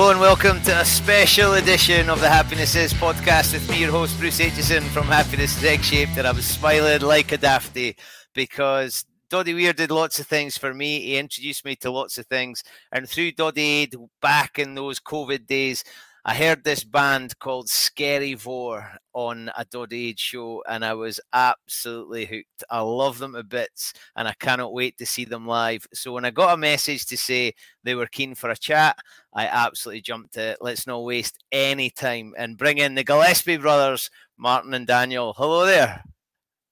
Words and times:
Hello 0.00 0.12
and 0.12 0.18
welcome 0.18 0.62
to 0.62 0.80
a 0.80 0.84
special 0.86 1.52
edition 1.52 2.08
of 2.08 2.22
the 2.22 2.28
Happiness 2.30 2.74
Is 2.74 2.94
podcast 2.94 3.52
with 3.52 3.68
me, 3.68 3.80
your 3.80 3.90
host 3.90 4.18
Bruce 4.18 4.40
Aitchison 4.40 4.82
from 4.84 5.04
Happiness 5.04 5.58
is 5.58 5.62
Egg 5.62 5.82
Shaped, 5.82 6.16
and 6.16 6.26
I 6.26 6.32
was 6.32 6.46
smiling 6.46 7.02
like 7.02 7.32
a 7.32 7.36
dafty 7.36 7.98
because 8.34 9.04
Doddie 9.28 9.52
Weir 9.52 9.74
did 9.74 9.90
lots 9.90 10.18
of 10.18 10.26
things 10.26 10.56
for 10.56 10.72
me. 10.72 11.00
He 11.00 11.18
introduced 11.18 11.66
me 11.66 11.76
to 11.76 11.90
lots 11.90 12.16
of 12.16 12.24
things, 12.28 12.64
and 12.90 13.06
through 13.06 13.32
Doddie 13.32 13.92
back 14.22 14.58
in 14.58 14.74
those 14.74 15.00
COVID 15.00 15.46
days, 15.46 15.84
I 16.22 16.34
heard 16.34 16.64
this 16.64 16.84
band 16.84 17.38
called 17.38 17.68
Skerryvore 17.68 18.98
on 19.14 19.50
a 19.56 19.64
Doddie 19.64 20.08
Aid 20.08 20.18
show, 20.18 20.62
and 20.68 20.84
I 20.84 20.92
was 20.92 21.18
absolutely 21.32 22.26
hooked. 22.26 22.62
I 22.68 22.80
love 22.80 23.18
them 23.18 23.32
to 23.32 23.42
bits, 23.42 23.94
and 24.16 24.28
I 24.28 24.34
cannot 24.38 24.74
wait 24.74 24.98
to 24.98 25.06
see 25.06 25.24
them 25.24 25.46
live. 25.46 25.86
So 25.94 26.12
when 26.12 26.26
I 26.26 26.30
got 26.30 26.52
a 26.52 26.58
message 26.58 27.06
to 27.06 27.16
say 27.16 27.54
they 27.84 27.94
were 27.94 28.06
keen 28.06 28.34
for 28.34 28.50
a 28.50 28.56
chat, 28.56 28.98
I 29.34 29.46
absolutely 29.46 30.02
jumped 30.02 30.36
it. 30.36 30.58
Let's 30.60 30.86
not 30.86 31.04
waste 31.04 31.38
any 31.52 31.88
time 31.88 32.34
and 32.36 32.58
bring 32.58 32.76
in 32.76 32.96
the 32.96 33.04
Gillespie 33.04 33.56
brothers, 33.56 34.10
Martin 34.36 34.74
and 34.74 34.86
Daniel. 34.86 35.32
Hello 35.32 35.64
there. 35.64 36.04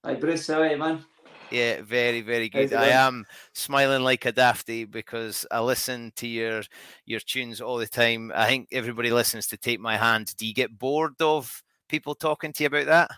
Hi 0.05 0.13
Bruce, 0.13 0.45
how 0.45 0.61
are 0.61 0.67
you, 0.67 0.77
man? 0.77 1.03
Yeah, 1.51 1.81
very, 1.81 2.21
very 2.21 2.49
good. 2.49 2.73
I 2.73 2.89
am 2.89 3.25
smiling 3.53 4.03
like 4.03 4.25
a 4.25 4.31
dafty 4.31 4.85
because 4.85 5.45
I 5.51 5.59
listen 5.61 6.11
to 6.17 6.27
your 6.27 6.63
your 7.05 7.19
tunes 7.19 7.61
all 7.61 7.77
the 7.77 7.87
time. 7.87 8.31
I 8.35 8.47
think 8.47 8.69
everybody 8.71 9.11
listens 9.11 9.47
to 9.47 9.57
Take 9.57 9.79
My 9.79 9.97
Hand. 9.97 10.35
Do 10.37 10.45
you 10.45 10.53
get 10.53 10.77
bored 10.77 11.21
of 11.21 11.63
people 11.87 12.15
talking 12.15 12.53
to 12.53 12.63
you 12.63 12.67
about 12.67 12.85
that? 12.85 13.11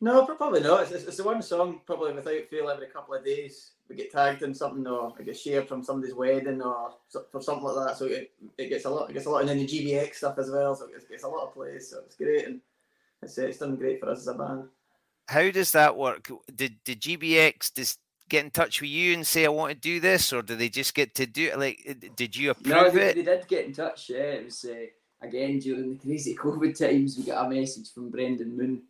No, 0.00 0.26
probably 0.26 0.60
not. 0.60 0.82
It's, 0.82 1.04
it's, 1.04 1.16
the 1.16 1.24
one 1.24 1.40
song 1.40 1.80
probably 1.86 2.12
without 2.12 2.50
fail 2.50 2.68
every 2.68 2.88
couple 2.88 3.14
of 3.14 3.24
days 3.24 3.72
we 3.88 3.96
get 3.96 4.12
tagged 4.12 4.42
in 4.42 4.54
something 4.54 4.86
or 4.86 5.14
it 5.18 5.24
gets 5.24 5.40
shared 5.40 5.68
from 5.68 5.82
somebody's 5.82 6.14
wedding 6.14 6.60
or 6.60 6.94
for 7.30 7.40
something 7.40 7.64
like 7.64 7.86
that. 7.86 7.96
So 7.96 8.06
it, 8.06 8.32
it 8.58 8.68
gets 8.68 8.84
a 8.84 8.90
lot. 8.90 9.10
It 9.10 9.14
gets 9.14 9.26
a 9.26 9.30
lot, 9.30 9.40
and 9.40 9.48
then 9.48 9.58
the 9.58 9.66
GBX 9.66 10.16
stuff 10.16 10.38
as 10.38 10.50
well. 10.50 10.74
So 10.74 10.86
it 10.86 10.92
gets, 10.92 11.04
gets 11.06 11.24
a 11.24 11.28
lot 11.28 11.46
of 11.46 11.54
plays. 11.54 11.90
So 11.90 12.00
it's 12.04 12.16
great, 12.16 12.46
and 12.46 12.60
it's, 13.22 13.38
it's 13.38 13.58
done 13.58 13.76
great 13.76 14.00
for 14.00 14.10
us 14.10 14.20
as 14.20 14.28
a 14.28 14.34
band. 14.34 14.64
How 15.28 15.50
does 15.50 15.72
that 15.72 15.96
work? 15.96 16.30
Did 16.54 16.76
did 16.84 17.00
GBX 17.00 17.74
just 17.74 17.98
get 18.28 18.44
in 18.44 18.50
touch 18.50 18.80
with 18.80 18.90
you 18.90 19.14
and 19.14 19.26
say 19.26 19.44
I 19.44 19.48
want 19.48 19.72
to 19.72 19.78
do 19.78 20.00
this, 20.00 20.32
or 20.32 20.42
do 20.42 20.56
they 20.56 20.68
just 20.68 20.94
get 20.94 21.14
to 21.16 21.26
do 21.26 21.48
it? 21.48 21.58
Like, 21.58 22.14
did 22.16 22.36
you 22.36 22.50
approve 22.50 22.66
No, 22.66 22.90
they, 22.90 23.10
it? 23.10 23.14
they 23.16 23.22
did 23.22 23.48
get 23.48 23.66
in 23.66 23.72
touch. 23.72 24.10
Yeah, 24.10 24.18
it 24.18 24.44
was 24.46 24.64
uh, 24.64 24.86
again 25.26 25.58
during 25.58 25.92
the 25.92 25.98
crazy 25.98 26.34
COVID 26.40 26.78
times. 26.78 27.16
We 27.16 27.24
got 27.24 27.46
a 27.46 27.50
message 27.50 27.92
from 27.92 28.10
Brendan 28.10 28.56
Moon, 28.56 28.82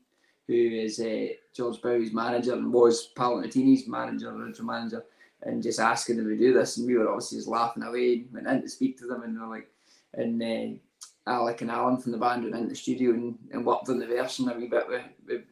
who 0.46 0.54
is 0.54 1.00
uh, 1.00 1.28
George 1.54 1.80
Bowie's 1.80 2.12
manager 2.12 2.54
and 2.54 2.72
was 2.72 3.08
Paolo 3.08 3.40
Nutini's 3.40 3.86
manager, 3.86 4.30
original 4.30 4.66
manager, 4.66 5.04
and 5.42 5.62
just 5.62 5.80
asking 5.80 6.16
them 6.18 6.28
to 6.28 6.36
do 6.36 6.52
this. 6.52 6.76
And 6.76 6.86
we 6.86 6.96
were 6.96 7.08
obviously 7.08 7.38
just 7.38 7.48
laughing 7.48 7.82
away. 7.82 8.12
And 8.14 8.32
went 8.32 8.46
in 8.46 8.62
to 8.62 8.68
speak 8.68 8.98
to 8.98 9.06
them, 9.06 9.22
and 9.22 9.36
they're 9.36 9.46
like, 9.46 9.68
and 10.14 10.42
uh, 10.42 11.30
Alec 11.30 11.62
and 11.62 11.70
Alan 11.70 11.98
from 11.98 12.12
the 12.12 12.18
band 12.18 12.44
went 12.44 12.54
into 12.54 12.68
the 12.68 12.74
studio 12.74 13.10
and, 13.12 13.38
and 13.52 13.66
worked 13.66 13.88
on 13.88 13.98
the 13.98 14.06
version 14.06 14.48
a 14.48 14.54
wee 14.54 14.68
bit 14.68 14.88
with 14.88 15.02
with, 15.26 15.42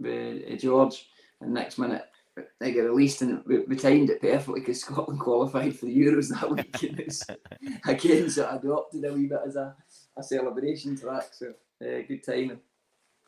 with 0.00 0.42
uh, 0.50 0.56
George. 0.56 1.06
And 1.40 1.52
next 1.52 1.78
minute. 1.78 2.04
They 2.60 2.70
get 2.72 2.82
released 2.82 3.22
and 3.22 3.42
we, 3.46 3.60
we 3.60 3.74
timed 3.74 4.10
it 4.10 4.20
perfectly 4.20 4.60
because 4.60 4.80
Scotland 4.80 5.18
qualified 5.20 5.76
for 5.76 5.86
the 5.86 5.98
Euros 5.98 6.28
that 6.28 6.48
week. 6.48 6.82
And 6.84 7.00
it's, 7.00 7.24
again, 7.86 8.30
so 8.30 8.44
I 8.44 8.56
adopted 8.56 9.04
a 9.04 9.12
wee 9.12 9.26
bit 9.26 9.40
as 9.44 9.56
a, 9.56 9.74
a 10.16 10.22
celebration 10.22 10.96
track. 10.96 11.30
So 11.32 11.48
uh, 11.82 12.02
good 12.06 12.22
timing. 12.24 12.60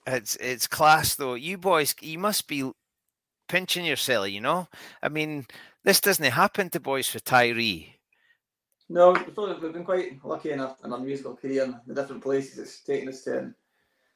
It's 0.06 0.36
it's 0.36 0.66
class 0.66 1.14
though. 1.14 1.34
You 1.34 1.58
boys, 1.58 1.94
you 2.00 2.18
must 2.18 2.48
be 2.48 2.70
pinching 3.48 3.84
yourself. 3.84 4.30
You 4.30 4.40
know, 4.40 4.68
I 5.02 5.08
mean, 5.08 5.46
this 5.84 6.00
doesn't 6.00 6.24
happen 6.24 6.70
to 6.70 6.80
boys 6.80 7.08
for 7.08 7.18
Tiree. 7.18 7.94
No, 8.88 9.12
we've 9.12 9.72
been 9.72 9.84
quite 9.84 10.24
lucky 10.24 10.50
enough 10.50 10.78
in 10.84 10.92
our 10.92 10.98
musical 10.98 11.36
career 11.36 11.62
and 11.62 11.76
the 11.86 11.94
different 11.94 12.22
places 12.22 12.58
it's 12.58 12.80
taken 12.80 13.08
us 13.08 13.22
to 13.22 13.38
and 13.38 13.54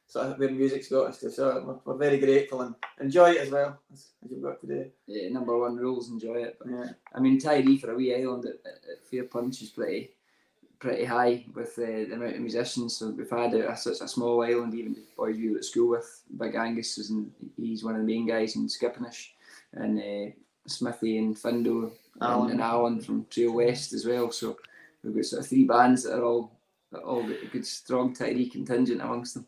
sort 0.07 0.27
of 0.27 0.39
where 0.39 0.49
music's 0.49 0.89
got 0.89 1.07
us 1.07 1.19
to. 1.19 1.31
So 1.31 1.63
we're, 1.65 1.93
we're 1.93 1.99
very 1.99 2.19
grateful 2.19 2.61
and 2.61 2.75
enjoy 2.99 3.31
it 3.31 3.41
as 3.41 3.49
well 3.51 3.79
as, 3.91 4.07
as 4.23 4.31
you've 4.31 4.43
got 4.43 4.61
today. 4.61 4.91
Yeah, 5.07 5.29
number 5.29 5.57
one 5.57 5.77
rules, 5.77 6.09
enjoy 6.09 6.35
it. 6.35 6.57
But, 6.59 6.69
Yeah. 6.69 6.89
I 7.13 7.19
mean, 7.19 7.39
Tiree 7.39 7.79
for 7.79 7.91
a 7.91 7.95
wee 7.95 8.15
island 8.15 8.45
at, 8.45 8.55
at, 8.65 9.05
Fair 9.09 9.23
Punch 9.23 9.61
is 9.61 9.69
pretty 9.69 10.11
pretty 10.77 11.05
high 11.05 11.43
with 11.53 11.79
uh, 11.79 11.85
the 11.85 12.13
amount 12.13 12.35
of 12.35 12.41
musicians. 12.41 12.97
So 12.97 13.09
we've 13.09 13.29
had 13.29 13.53
a, 13.53 13.75
such 13.75 14.01
a 14.01 14.07
small 14.07 14.43
island, 14.43 14.75
even 14.75 14.93
the 14.93 15.03
boys 15.17 15.37
we 15.37 15.49
were 15.49 15.57
at 15.57 15.65
school 15.65 15.89
with. 15.89 16.21
Big 16.37 16.55
Angus 16.55 16.97
is 16.97 17.09
in, 17.09 17.31
he's 17.57 17.83
one 17.83 17.95
of 17.95 18.01
the 18.01 18.07
main 18.07 18.27
guys 18.27 18.55
in 18.55 18.67
Skipinnish, 18.67 19.29
and 19.73 19.99
uh, 19.99 20.31
Smithy 20.67 21.17
and 21.17 21.35
Findo 21.35 21.91
Alan. 22.21 22.43
and, 22.43 22.51
and 22.51 22.61
Alan 22.61 22.99
from 23.01 23.25
Trail 23.29 23.53
West 23.53 23.93
as 23.93 24.05
well. 24.05 24.31
So 24.31 24.57
we've 25.03 25.15
got 25.15 25.25
sort 25.25 25.43
of 25.43 25.47
three 25.47 25.63
bands 25.63 26.03
that 26.03 26.17
are 26.17 26.23
all 26.23 26.51
all 27.03 27.23
got 27.23 27.43
a 27.43 27.47
good 27.47 27.65
strong 27.65 28.13
Tiree 28.15 28.51
contingent 28.51 29.01
amongst 29.01 29.33
them. 29.33 29.45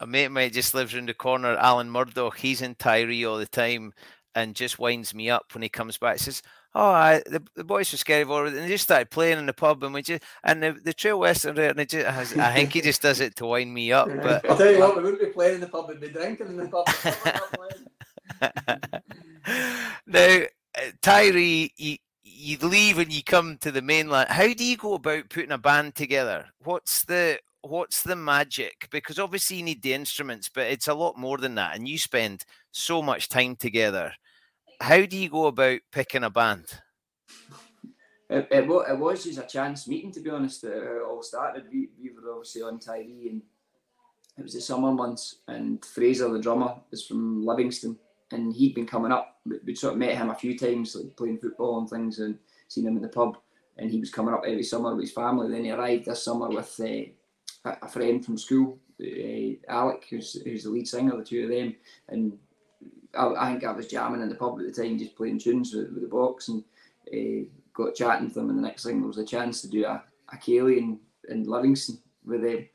A 0.00 0.06
mate 0.06 0.24
of 0.24 0.32
mine 0.32 0.50
just 0.50 0.74
lives 0.74 0.94
round 0.94 1.08
the 1.08 1.14
corner, 1.14 1.56
Alan 1.56 1.90
Murdoch. 1.90 2.38
He's 2.38 2.62
in 2.62 2.74
Tiree 2.74 3.28
all 3.28 3.36
the 3.36 3.46
time 3.46 3.92
and 4.34 4.54
just 4.54 4.78
winds 4.78 5.14
me 5.14 5.28
up 5.28 5.46
when 5.52 5.62
he 5.62 5.68
comes 5.68 5.98
back. 5.98 6.18
He 6.18 6.24
says, 6.24 6.42
"Oh, 6.74 6.90
I, 6.90 7.22
the, 7.26 7.42
the 7.54 7.64
boys 7.64 7.90
from 7.90 7.98
Skerryvore, 7.98 8.48
and 8.48 8.56
they 8.56 8.68
just 8.68 8.84
started 8.84 9.10
playing 9.10 9.38
in 9.38 9.46
the 9.46 9.52
pub, 9.52 9.82
and 9.84 9.92
we 9.92 10.02
just 10.02 10.22
and 10.44 10.62
the, 10.62 10.72
the 10.72 10.94
Trail 10.94 11.20
Western 11.20 11.54
there, 11.54 11.70
and 11.70 11.80
it 11.80 11.90
just, 11.90 12.36
I 12.36 12.54
think 12.54 12.72
he 12.72 12.80
just 12.80 13.02
does 13.02 13.20
it 13.20 13.36
to 13.36 13.46
wind 13.46 13.74
me 13.74 13.92
up." 13.92 14.08
But 14.08 14.48
I'll 14.48 14.56
tell 14.56 14.72
you 14.72 14.80
what, 14.80 14.96
we 14.96 15.02
wouldn't 15.02 15.20
be 15.20 15.26
playing 15.26 15.56
in 15.56 15.60
the 15.60 15.68
pub, 15.68 15.88
we'd 15.88 16.00
be 16.00 16.08
drinking 16.08 16.46
in 16.48 16.56
the 16.56 16.68
pub. 16.68 16.86
We're 17.04 17.32
not 17.32 17.52
playing. 17.52 19.02
now, 20.06 20.46
uh, 20.78 20.90
Tiree, 21.02 21.70
you, 21.76 21.96
you 22.22 22.58
leave 22.58 22.98
and 22.98 23.12
you 23.12 23.22
come 23.22 23.58
to 23.58 23.70
the 23.70 23.82
mainland. 23.82 24.30
How 24.30 24.52
do 24.54 24.64
you 24.64 24.76
go 24.76 24.94
about 24.94 25.28
putting 25.28 25.52
a 25.52 25.58
band 25.58 25.94
together? 25.94 26.46
What's 26.62 27.04
the 27.04 27.38
what's 27.62 28.02
the 28.02 28.16
magic? 28.16 28.88
Because 28.90 29.18
obviously 29.18 29.58
you 29.58 29.62
need 29.62 29.82
the 29.82 29.94
instruments, 29.94 30.50
but 30.52 30.66
it's 30.66 30.88
a 30.88 30.94
lot 30.94 31.16
more 31.16 31.38
than 31.38 31.54
that, 31.56 31.76
and 31.76 31.88
you 31.88 31.98
spend 31.98 32.44
so 32.72 33.02
much 33.02 33.28
time 33.28 33.56
together. 33.56 34.12
How 34.80 35.04
do 35.04 35.16
you 35.16 35.28
go 35.28 35.46
about 35.46 35.80
picking 35.92 36.24
a 36.24 36.30
band? 36.30 36.66
It, 38.30 38.48
it, 38.50 38.64
it 38.64 38.98
was 38.98 39.24
just 39.24 39.38
a 39.38 39.46
chance 39.46 39.88
meeting, 39.88 40.12
to 40.12 40.20
be 40.20 40.30
honest. 40.30 40.64
It 40.64 41.02
all 41.06 41.22
started. 41.22 41.64
We, 41.70 41.88
we 42.00 42.10
were 42.10 42.32
obviously 42.32 42.62
on 42.62 42.78
Tiree, 42.78 43.30
and 43.30 43.42
it 44.38 44.42
was 44.42 44.54
the 44.54 44.60
summer 44.60 44.92
months. 44.92 45.40
And 45.48 45.84
Fraser, 45.84 46.30
the 46.30 46.40
drummer, 46.40 46.76
is 46.92 47.04
from 47.04 47.44
Livingston, 47.44 47.98
and 48.30 48.54
he'd 48.54 48.74
been 48.74 48.86
coming 48.86 49.12
up. 49.12 49.40
We'd 49.44 49.76
sort 49.76 49.94
of 49.94 49.98
met 49.98 50.16
him 50.16 50.30
a 50.30 50.34
few 50.34 50.56
times, 50.56 50.94
like 50.94 51.16
playing 51.16 51.38
football 51.38 51.80
and 51.80 51.90
things, 51.90 52.20
and 52.20 52.38
seen 52.68 52.86
him 52.86 52.96
in 52.96 53.02
the 53.02 53.08
pub. 53.08 53.36
And 53.76 53.90
he 53.90 53.98
was 53.98 54.10
coming 54.10 54.32
up 54.32 54.44
every 54.46 54.62
summer 54.62 54.94
with 54.94 55.04
his 55.04 55.12
family. 55.12 55.50
Then 55.50 55.64
he 55.64 55.72
arrived 55.72 56.06
this 56.06 56.22
summer 56.22 56.48
with 56.48 56.80
uh, 56.80 57.10
a 57.64 57.88
friend 57.88 58.24
from 58.24 58.38
school, 58.38 58.78
uh, 59.00 59.54
Alec, 59.68 60.06
who's, 60.08 60.40
who's 60.42 60.64
the 60.64 60.70
lead 60.70 60.88
singer, 60.88 61.16
the 61.16 61.24
two 61.24 61.44
of 61.44 61.50
them. 61.50 61.74
And 62.08 62.38
I, 63.14 63.26
I, 63.26 63.50
think 63.50 63.64
I 63.64 63.72
was 63.72 63.86
jamming 63.86 64.22
in 64.22 64.28
the 64.28 64.34
pub 64.34 64.58
at 64.60 64.66
the 64.66 64.82
time, 64.82 64.98
just 64.98 65.16
playing 65.16 65.38
tunes 65.38 65.74
with, 65.74 65.92
with 65.92 66.02
the 66.02 66.08
box. 66.08 66.48
And 66.48 66.64
uh, 67.12 67.44
got 67.72 67.94
chatting 67.94 68.28
to 68.28 68.34
them, 68.34 68.50
and 68.50 68.58
the 68.58 68.62
next 68.62 68.84
thing 68.84 68.98
there 68.98 69.06
was 69.06 69.18
a 69.18 69.24
chance 69.24 69.60
to 69.62 69.68
do 69.68 69.84
a, 69.84 70.02
a 70.32 70.36
ceilidh 70.36 70.78
in, 70.78 71.00
in 71.28 71.44
Livingston 71.44 71.98
with 72.24 72.42
them. 72.42 72.68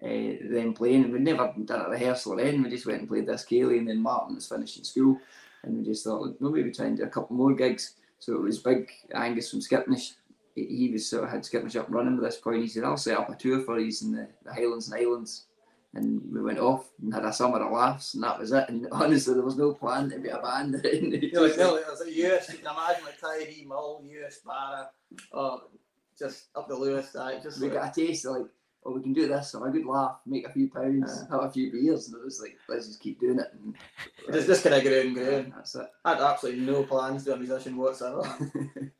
Uh, 0.00 0.38
them 0.52 0.72
playing, 0.74 1.02
and 1.02 1.12
we'd 1.12 1.22
never 1.22 1.52
done 1.64 1.84
a 1.84 1.90
rehearsal 1.90 2.36
then. 2.36 2.62
We 2.62 2.70
just 2.70 2.86
went 2.86 3.00
and 3.00 3.08
played 3.08 3.26
this 3.26 3.44
ceilidh, 3.44 3.78
and 3.78 3.88
then 3.88 4.00
Martin 4.00 4.36
was 4.36 4.46
finishing 4.46 4.84
school, 4.84 5.18
and 5.64 5.76
we 5.76 5.84
just 5.84 6.04
thought, 6.04 6.20
well, 6.38 6.52
maybe 6.52 6.62
we 6.62 6.72
try 6.72 6.86
and 6.86 6.96
do 6.96 7.02
a 7.02 7.08
couple 7.08 7.34
more 7.34 7.52
gigs. 7.52 7.94
So 8.20 8.34
it 8.34 8.42
was 8.42 8.60
big. 8.60 8.88
Angus 9.12 9.50
from 9.50 9.60
Skipinnish, 9.60 10.12
he 10.54 10.90
was 10.92 11.08
sort 11.08 11.24
of 11.24 11.30
had 11.30 11.42
Skipinnish 11.42 11.76
up 11.76 11.86
running 11.88 12.16
by 12.16 12.24
this 12.24 12.38
point. 12.38 12.62
He 12.62 12.68
said, 12.68 12.84
"I'll 12.84 12.96
set 12.96 13.18
up 13.18 13.30
a 13.30 13.34
tour 13.36 13.60
for 13.60 13.78
you 13.78 13.92
in 14.02 14.12
the, 14.12 14.28
the 14.44 14.52
Highlands 14.52 14.90
and 14.90 15.00
Islands." 15.00 15.44
and 15.94 16.20
we 16.32 16.42
went 16.42 16.58
off 16.58 16.90
and 17.02 17.12
had 17.12 17.24
a 17.24 17.32
summer 17.32 17.58
of 17.58 17.72
laughs, 17.72 18.14
and 18.14 18.22
that 18.22 18.38
was 18.38 18.52
it. 18.52 18.68
And 18.68 18.86
honestly, 18.92 19.34
there 19.34 19.42
was 19.42 19.56
no 19.56 19.72
plan 19.72 20.10
to 20.10 20.18
be 20.18 20.28
a 20.28 20.38
band. 20.38 20.80
you 20.84 21.32
know, 21.32 21.42
like, 21.42 21.56
no, 21.56 21.76
it 21.76 21.86
was 21.88 22.00
like 22.00 22.14
Uist, 22.14 22.52
you 22.52 22.58
can 22.58 22.72
imagine 22.72 23.04
like 23.04 23.20
Tiree, 23.20 23.66
Mull, 23.66 24.04
Uist, 24.04 24.44
Barra, 24.44 24.90
oh, 25.32 25.62
just 26.18 26.46
up 26.54 26.68
the 26.68 26.74
Lewis 26.74 27.10
side. 27.10 27.42
Just 27.42 27.60
we 27.60 27.68
like, 27.68 27.78
got 27.78 27.96
a 27.96 28.00
taste 28.00 28.26
of 28.26 28.36
like, 28.36 28.46
oh, 28.84 28.92
we 28.92 29.02
can 29.02 29.12
do 29.12 29.28
this, 29.28 29.52
have 29.52 29.62
a 29.62 29.70
good 29.70 29.86
laugh, 29.86 30.18
make 30.26 30.46
a 30.46 30.52
few 30.52 30.68
pounds, 30.68 31.24
have 31.30 31.42
a 31.42 31.50
few 31.50 31.72
beers, 31.72 32.08
and 32.08 32.16
it 32.16 32.24
was 32.24 32.40
like, 32.40 32.56
let's 32.68 32.86
just 32.86 33.00
keep 33.00 33.20
doing 33.20 33.38
it. 33.38 33.48
And 33.52 33.74
just, 34.32 34.46
just 34.46 34.62
kind 34.62 34.76
of 34.76 34.82
grow 34.82 35.00
and 35.00 35.14
grow. 35.14 35.42
That's 35.54 35.74
it. 35.74 35.86
I 36.04 36.14
had 36.14 36.20
absolutely 36.20 36.62
no 36.62 36.84
plans 36.84 37.24
to 37.24 37.30
be 37.30 37.36
a 37.36 37.36
musician 37.38 37.76
whatsoever. 37.76 38.22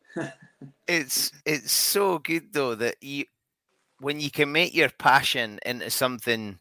it's 0.87 1.33
it's 1.45 1.73
so 1.73 2.19
good 2.19 2.53
though 2.53 2.75
that 2.75 2.97
you 3.03 3.25
when 4.01 4.21
you 4.21 4.31
can 4.31 4.53
make 4.53 4.75
your 4.75 4.91
passion 4.91 5.59
into 5.67 5.91
something 5.91 6.59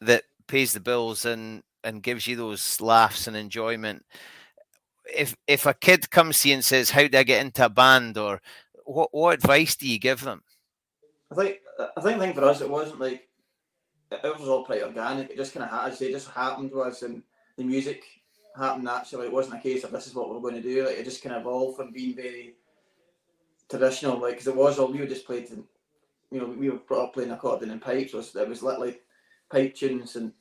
that 0.00 0.24
pays 0.46 0.72
the 0.72 0.80
bills 0.80 1.24
and 1.24 1.62
and 1.84 2.02
gives 2.02 2.26
you 2.26 2.36
those 2.36 2.80
laughs 2.80 3.26
and 3.26 3.36
enjoyment. 3.36 4.04
If 5.14 5.36
if 5.46 5.66
a 5.66 5.74
kid 5.74 6.10
comes 6.10 6.42
to 6.42 6.48
you 6.48 6.54
and 6.54 6.64
says, 6.64 6.90
"How 6.90 7.06
do 7.06 7.18
I 7.18 7.22
get 7.22 7.44
into 7.44 7.64
a 7.64 7.68
band?" 7.68 8.18
or 8.18 8.40
what 8.84 9.08
what 9.12 9.34
advice 9.34 9.76
do 9.76 9.88
you 9.88 9.98
give 9.98 10.22
them? 10.22 10.42
I 11.30 11.34
think 11.34 11.58
I 11.96 12.00
think 12.00 12.18
thing 12.20 12.34
for 12.34 12.44
us 12.44 12.60
it 12.60 12.70
wasn't 12.70 13.00
like 13.00 13.28
it 14.10 14.38
was 14.38 14.48
all 14.48 14.64
pretty 14.64 14.82
organic. 14.82 15.30
It 15.30 15.36
just 15.36 15.54
kind 15.54 15.64
of 15.64 15.70
had 15.70 16.00
it 16.00 16.12
just 16.12 16.30
happened 16.30 16.70
to 16.70 16.82
us, 16.82 17.02
and 17.02 17.22
the 17.56 17.64
music 17.64 18.02
happened 18.56 18.84
naturally. 18.84 19.26
It 19.26 19.32
wasn't 19.32 19.60
a 19.60 19.62
case 19.62 19.84
of 19.84 19.92
this 19.92 20.06
is 20.06 20.14
what 20.14 20.28
we're 20.28 20.40
going 20.40 20.54
to 20.54 20.62
do. 20.62 20.86
Like 20.86 20.98
it 20.98 21.04
just 21.04 21.22
kind 21.22 21.34
of 21.34 21.42
evolved 21.42 21.76
from 21.76 21.92
being 21.92 22.16
very 22.16 22.54
traditional, 23.70 24.18
like 24.18 24.34
because 24.34 24.46
it 24.46 24.56
was 24.56 24.78
all 24.78 24.92
we 24.92 25.00
were 25.00 25.06
just 25.06 25.26
play 25.26 25.42
to, 25.44 25.64
you 26.30 26.40
know, 26.40 26.46
we 26.46 26.70
were 26.70 26.78
brought 26.78 27.08
up 27.08 27.14
playing 27.14 27.30
accordion 27.30 27.70
and 27.70 27.82
pipes. 27.82 28.12
So 28.12 28.40
it 28.40 28.48
was 28.48 28.62
literally 28.62 28.98
pipe 29.50 29.74
tunes 29.74 30.16
and 30.16 30.32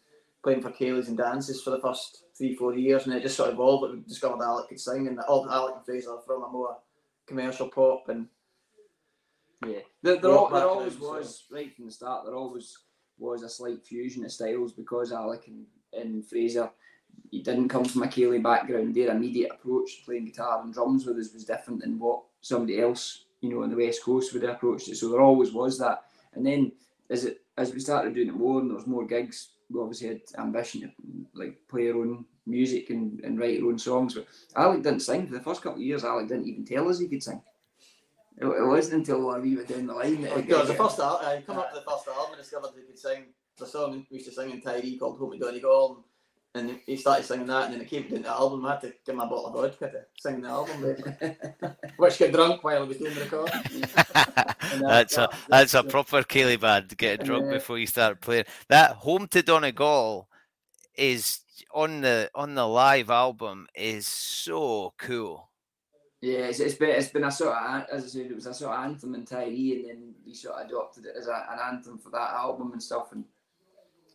playing 0.44 0.62
for 0.62 0.72
ceilidhs 0.72 1.08
and 1.08 1.18
dances 1.18 1.62
for 1.62 1.72
the 1.72 1.80
first 1.80 2.24
three, 2.38 2.56
four 2.56 2.76
years, 2.76 3.06
and 3.06 3.16
it 3.16 3.24
just 3.24 3.36
sort 3.36 3.50
of 3.50 3.56
evolved. 3.56 3.82
But 3.82 3.94
we 3.94 4.02
discovered 4.02 4.44
Alec 4.44 4.70
could 4.70 4.80
sing, 4.80 5.08
and 5.08 5.20
all 5.22 5.50
Alec 5.50 5.76
and 5.78 5.86
Fraser 5.86 6.12
are 6.12 6.22
from 6.22 6.44
a 6.44 6.50
more 6.50 6.78
commercial 7.28 7.68
pop 7.68 8.08
and 8.08 8.28
yeah, 9.66 9.80
there, 10.04 10.18
there, 10.18 10.32
all, 10.32 10.50
there 10.50 10.68
always 10.68 11.00
was 11.00 11.46
so. 11.50 11.56
right 11.56 11.76
from 11.76 11.86
the 11.86 11.92
start. 11.92 12.26
There 12.26 12.36
always 12.36 12.78
was 13.18 13.42
a 13.42 13.50
slight 13.50 13.86
fusion 13.86 14.24
of 14.24 14.32
styles 14.32 14.74
because 14.74 15.12
Alec 15.12 15.48
and, 15.48 15.66
and 15.94 16.26
Fraser, 16.28 16.70
he 17.32 17.42
didn't 17.42 17.70
come 17.70 17.84
from 17.84 18.04
a 18.04 18.08
ceilidh 18.08 18.44
background. 18.44 18.94
Their 18.94 19.10
immediate 19.10 19.52
approach 19.52 19.98
to 19.98 20.06
playing 20.06 20.26
guitar 20.26 20.62
and 20.62 20.74
drums 20.74 21.06
with 21.06 21.18
us 21.18 21.34
was 21.34 21.46
different 21.46 21.82
than 21.82 21.98
what 21.98 22.22
somebody 22.48 22.80
else, 22.80 23.26
you 23.42 23.50
know, 23.50 23.64
on 23.64 23.70
the 23.70 23.76
west 23.76 24.04
coast 24.04 24.34
would 24.34 24.44
have 24.44 24.56
approached 24.56 24.88
it. 24.88 24.96
So 24.96 25.10
there 25.10 25.22
always 25.22 25.52
was 25.52 25.78
that. 25.80 26.04
And 26.34 26.46
then 26.46 26.72
as 27.10 27.26
it 27.26 27.42
as 27.58 27.74
we 27.74 27.80
started 27.80 28.14
doing 28.14 28.28
it 28.28 28.36
more 28.36 28.62
and 28.62 28.70
there 28.70 28.78
was 28.78 28.88
more 28.88 29.06
gigs, 29.06 29.50
we 29.70 29.80
obviously 29.80 30.08
had 30.08 30.22
ambition 30.38 30.82
to 30.82 30.90
like 31.34 31.58
play 31.68 31.90
our 31.90 31.98
own 31.98 32.26
music 32.46 32.90
and, 32.92 33.20
and 33.22 33.40
write 33.40 33.60
our 33.60 33.68
own 33.68 33.80
songs. 33.80 34.14
But 34.14 34.28
Alec 34.56 34.84
didn't 34.84 35.02
sing 35.02 35.28
for 35.28 35.34
the 35.34 35.42
first 35.42 35.62
couple 35.62 35.80
of 35.80 35.86
years. 35.86 36.06
Alec 36.06 36.28
didn't 36.28 36.48
even 36.48 36.66
tell 36.66 36.88
us 36.88 37.00
he 37.00 37.08
could 37.08 37.24
sing. 37.24 37.42
It, 38.38 38.46
it 38.46 38.68
wasn't 38.68 39.00
until 39.00 39.42
we 39.42 39.56
were 39.56 39.64
down 39.64 39.88
the 39.88 39.94
line 39.94 40.22
that 40.22 40.38
it, 40.38 40.48
was 40.48 40.68
the 40.68 40.76
first 40.76 41.00
album. 41.00 41.28
I 41.28 41.42
come 41.42 41.58
up 41.58 41.70
to 41.74 41.80
the 41.80 41.90
first 41.90 42.08
album 42.08 42.34
and 42.34 42.42
discovered 42.42 42.70
he 42.78 42.84
could 42.84 43.00
sing 43.00 43.26
the 43.58 43.66
song 43.66 44.06
we 44.12 44.18
used 44.18 44.30
to 44.30 44.36
sing 44.36 44.52
in 44.52 44.62
Tiree 44.62 45.00
called 45.00 45.18
"Home 45.18 45.32
to 45.32 45.40
Donegal." 45.40 46.06
And 46.58 46.80
he 46.86 46.98
started 46.98 47.26
singing 47.26 47.48
that, 47.48 47.66
and 47.66 47.74
then 47.74 47.82
it 47.82 47.90
came 47.90 48.08
to 48.10 48.20
the 48.20 48.28
album. 48.28 48.66
I 48.66 48.72
had 48.72 48.82
to 48.82 48.94
give 49.06 49.16
my 49.16 49.26
bottle 49.26 49.48
of 49.48 49.54
vodka 49.54 49.92
to 49.92 50.06
sing 50.20 50.42
the 50.42 50.50
album, 50.50 50.82
which 51.98 52.20
got 52.20 52.32
drunk 52.32 52.64
while 52.64 52.84
I 52.84 52.86
was 52.86 52.98
doing 52.98 53.14
the 53.14 53.22
recording. 53.22 53.82
that's 54.82 55.16
that, 55.16 55.34
a 55.34 55.38
that's 55.50 55.74
a 55.74 55.84
proper 55.84 56.24
ceilidh 56.24 56.60
band. 56.60 56.98
Getting 56.98 57.26
drunk 57.26 57.50
before 57.50 57.78
you 57.78 57.88
start 57.88 58.22
playing. 58.22 58.46
That 58.70 58.92
"Home 58.98 59.28
to 59.30 59.42
Donegal" 59.42 60.28
is 60.96 61.42
on 61.74 62.02
the 62.02 62.30
on 62.34 62.56
the 62.56 62.68
live 62.68 63.10
album 63.10 63.68
is 63.76 64.08
so 64.08 64.94
cool. 64.98 65.50
Yeah, 66.22 66.48
it's, 66.48 66.60
it's 66.60 66.76
been 66.76 66.90
it's 66.90 67.10
been 67.10 67.26
a 67.26 67.32
sort 67.32 67.56
of 67.56 67.86
as 67.92 68.04
I 68.04 68.08
said, 68.08 68.26
it 68.26 68.36
was 68.36 68.48
a 68.48 68.54
sort 68.54 68.76
of 68.76 68.84
anthem 68.84 69.14
in 69.14 69.24
Tiree, 69.24 69.80
and 69.80 69.90
then 69.90 70.16
we 70.26 70.34
sort 70.34 70.56
of 70.56 70.68
adopted 70.68 71.06
it 71.06 71.16
as 71.18 71.28
a, 71.28 71.46
an 71.52 71.76
anthem 71.76 72.00
for 72.00 72.10
that 72.10 72.32
album 72.32 72.72
and 72.72 72.82
stuff. 72.82 73.12
And 73.12 73.24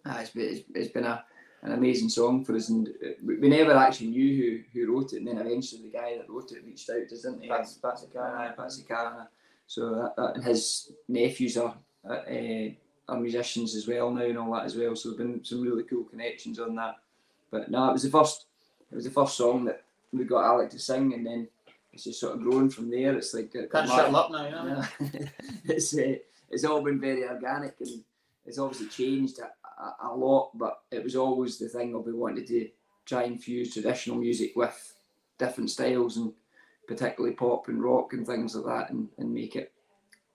uh, 0.05 0.19
it's 0.21 0.31
been 0.31 0.49
it's, 0.49 0.65
it's 0.75 0.93
been 0.93 1.05
a 1.05 1.25
an 1.63 1.73
amazing 1.73 2.09
song 2.09 2.45
for 2.45 2.57
us, 2.57 2.69
and 2.69 2.89
uh, 2.89 3.11
we 3.25 3.49
never 3.49 3.73
actually 3.73 4.09
knew 4.09 4.63
who 4.73 4.81
who 4.87 4.93
wrote 4.93 5.13
it. 5.13 5.19
And 5.19 5.29
then 5.29 5.39
eventually, 5.39 5.83
the 5.83 5.97
guy 5.97 6.17
that 6.17 6.29
wrote 6.29 6.51
it 6.53 6.65
reached 6.65 6.91
out, 6.91 7.09
didn't 7.09 7.43
he? 7.43 7.49
Patsy, 7.49 8.07
Carana, 8.15 8.57
Patsy 8.57 8.83
Carana. 8.83 9.29
So 9.67 9.95
that, 9.95 10.17
that, 10.17 10.37
and 10.37 10.45
his 10.45 10.93
nephews 11.09 11.57
are 11.57 11.77
uh, 12.09 12.71
are 13.09 13.21
musicians 13.21 13.77
as 13.77 13.87
well 13.87 14.11
now, 14.11 14.23
and 14.23 14.39
all 14.39 14.53
that 14.55 14.65
as 14.65 14.77
well. 14.77 14.97
So 14.97 15.11
there've 15.11 15.19
been 15.19 15.45
some 15.45 15.63
really 15.63 15.85
cool 15.85 16.05
connections 16.05 16.59
on 16.59 16.75
that. 16.77 16.97
But 17.51 17.71
no, 17.71 17.89
it 17.91 17.93
was 17.93 18.03
the 18.03 18.11
first. 18.11 18.47
It 18.91 18.97
was 18.97 19.05
the 19.05 19.11
first 19.11 19.37
song 19.37 19.65
that 19.67 19.85
we 20.13 20.25
got 20.25 20.45
Alec 20.45 20.71
to 20.71 20.79
sing, 20.79 21.15
and 21.15 21.25
then 21.25 21.49
it's 21.93 22.05
just 22.05 22.21
sort 22.21 22.35
of 22.35 22.43
grown 22.43 22.71
from 22.71 22.91
there. 22.91 23.17
It's 23.17 23.35
like 23.35 23.55
uh, 23.55 23.67
can't 23.71 23.89
shut 23.89 24.15
up 24.15 24.31
now, 24.33 24.45
you 24.47 24.51
know. 24.51 24.85
it's 25.65 25.97
uh, 25.97 26.17
it's 26.51 26.65
all 26.65 26.83
been 26.83 27.01
very 27.01 27.25
organic, 27.25 27.77
and 27.81 28.03
it's 28.45 28.59
obviously 28.59 28.89
changed 28.89 29.39
a, 30.03 30.15
lot, 30.15 30.51
but 30.55 30.83
it 30.91 31.03
was 31.03 31.17
always 31.17 31.59
the 31.59 31.69
thing 31.69 31.95
of 31.95 32.07
we 32.07 32.13
wanted 32.13 32.47
to 32.49 32.69
try 33.07 33.25
and 33.25 33.43
fuse 33.43 33.73
traditional 33.73 34.17
music 34.17 34.53
with 34.55 34.95
different 35.39 35.71
styles 35.71 36.17
and 36.17 36.33
particularly 36.87 37.35
pop 37.35 37.69
and 37.69 37.83
rock 37.83 38.13
and 38.13 38.27
things 38.27 38.55
like 38.55 38.65
that, 38.65 38.91
and, 38.91 39.09
and 39.19 39.33
make 39.33 39.57
it 39.57 39.73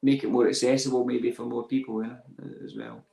make 0.04 0.24
it 0.24 0.30
more 0.30 0.48
accessible 0.48 1.04
maybe 1.04 1.32
for 1.32 1.44
more 1.44 1.68
people 1.68 2.00
know, 2.00 2.18
as 2.64 2.76
well. 2.76 3.04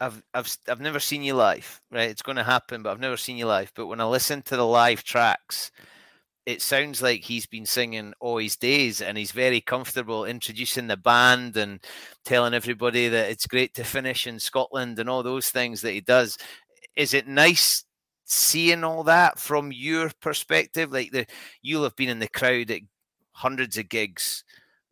I've 0.00 0.22
I've 0.34 0.56
I've 0.68 0.80
never 0.80 1.00
seen 1.00 1.22
you 1.22 1.34
live, 1.34 1.80
right? 1.90 2.10
It's 2.10 2.22
going 2.22 2.36
to 2.36 2.44
happen, 2.44 2.82
but 2.82 2.90
I've 2.90 3.00
never 3.00 3.16
seen 3.16 3.36
you 3.36 3.46
live. 3.46 3.72
But 3.74 3.86
when 3.86 4.00
I 4.00 4.04
listen 4.04 4.42
to 4.42 4.56
the 4.56 4.66
live 4.66 5.04
tracks, 5.04 5.70
it 6.46 6.62
sounds 6.62 7.02
like 7.02 7.22
he's 7.22 7.44
been 7.44 7.66
singing 7.66 8.14
all 8.20 8.38
his 8.38 8.56
days 8.56 9.02
and 9.02 9.18
he's 9.18 9.32
very 9.32 9.60
comfortable 9.60 10.24
introducing 10.24 10.86
the 10.86 10.96
band 10.96 11.56
and 11.56 11.84
telling 12.24 12.54
everybody 12.54 13.08
that 13.08 13.28
it's 13.28 13.48
great 13.48 13.74
to 13.74 13.82
finish 13.82 14.28
in 14.28 14.38
Scotland 14.38 15.00
and 15.00 15.10
all 15.10 15.24
those 15.24 15.48
things 15.48 15.80
that 15.80 15.90
he 15.90 16.00
does. 16.00 16.38
Is 16.94 17.14
it 17.14 17.26
nice 17.26 17.84
seeing 18.24 18.84
all 18.84 19.02
that 19.04 19.40
from 19.40 19.72
your 19.72 20.10
perspective? 20.20 20.92
Like 20.92 21.10
the 21.10 21.26
you'll 21.62 21.82
have 21.82 21.96
been 21.96 22.08
in 22.08 22.20
the 22.20 22.28
crowd 22.28 22.70
at 22.70 22.82
hundreds 23.32 23.76
of 23.76 23.88
gigs 23.88 24.44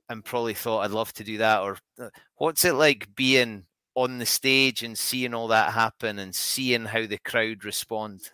and 0.09 0.25
probably 0.25 0.55
thought 0.55 0.81
I'd 0.81 0.91
love 0.91 1.13
to 1.15 1.25
do 1.25 1.39
that. 1.39 1.63
Or 1.63 1.79
uh, 2.01 2.09
what's 2.35 2.65
it 2.65 2.75
like 2.75 3.15
being 3.15 3.65
on 3.95 4.19
the 4.19 4.27
stage 4.27 4.83
and 4.83 4.99
seeing 4.99 5.33
all 5.33 5.47
that 5.49 5.73
happen 5.73 6.19
and 6.19 6.35
seeing 6.35 6.87
how 6.87 7.07
the 7.07 7.19
crowd 7.19 7.65
respond? 7.65 8.31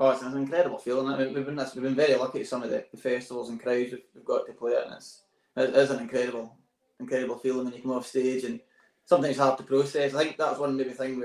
Oh, 0.00 0.10
it's 0.10 0.22
an 0.22 0.36
incredible 0.36 0.78
feeling. 0.78 1.34
We've 1.34 1.44
been 1.44 1.56
we've 1.56 1.82
been 1.82 1.94
very 1.96 2.14
lucky 2.14 2.40
at 2.40 2.46
some 2.46 2.62
of 2.62 2.70
the, 2.70 2.84
the 2.92 2.96
festivals 2.96 3.50
and 3.50 3.60
crowds 3.60 3.92
we've, 3.92 4.24
got 4.24 4.46
to 4.46 4.52
play 4.52 4.76
at, 4.76 4.84
and 4.84 4.94
it's 4.94 5.22
it 5.56 5.74
is 5.74 5.90
an 5.90 5.98
incredible, 5.98 6.56
incredible 7.00 7.38
feeling 7.38 7.64
when 7.64 7.74
you 7.74 7.82
come 7.82 7.90
off 7.90 8.06
stage. 8.06 8.44
And 8.44 8.60
something 9.06 9.34
hard 9.34 9.58
to 9.58 9.64
process. 9.64 10.14
I 10.14 10.22
think 10.22 10.36
that 10.36 10.50
was 10.50 10.60
one 10.60 10.76
maybe 10.76 10.90
thing 10.90 11.18
we 11.18 11.24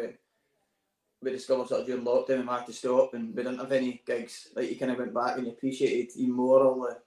we 1.21 1.31
discovered 1.31 1.67
sort 1.67 1.81
of 1.81 1.87
during 1.87 2.03
lockdown. 2.03 2.41
We 2.41 2.47
had 2.47 2.65
to 2.65 2.73
stop, 2.73 3.13
and 3.13 3.35
we 3.35 3.43
didn't 3.43 3.59
have 3.59 3.71
any 3.71 4.01
gigs. 4.07 4.47
Like 4.55 4.71
you 4.71 4.75
kind 4.75 4.91
of 4.91 4.97
went 4.97 5.13
back 5.13 5.37
and 5.37 5.45
you 5.45 5.53
appreciated 5.53 6.11
even 6.15 6.33
more 6.33 6.63
all 6.63 6.81
the 6.81 6.97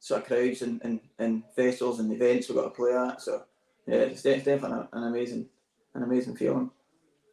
sort 0.00 0.22
of 0.22 0.26
crowds 0.26 0.62
and, 0.62 0.80
and, 0.82 0.98
and 1.20 1.44
festivals 1.54 2.00
and 2.00 2.12
events 2.12 2.48
we've 2.48 2.56
got 2.58 2.64
to 2.64 2.70
play 2.70 2.92
at. 2.92 3.22
So 3.22 3.44
yeah, 3.86 3.98
it's, 3.98 4.22
definitely 4.22 4.88
an 4.92 5.04
amazing 5.04 5.46
an 5.94 6.02
amazing 6.02 6.34
feeling. 6.34 6.72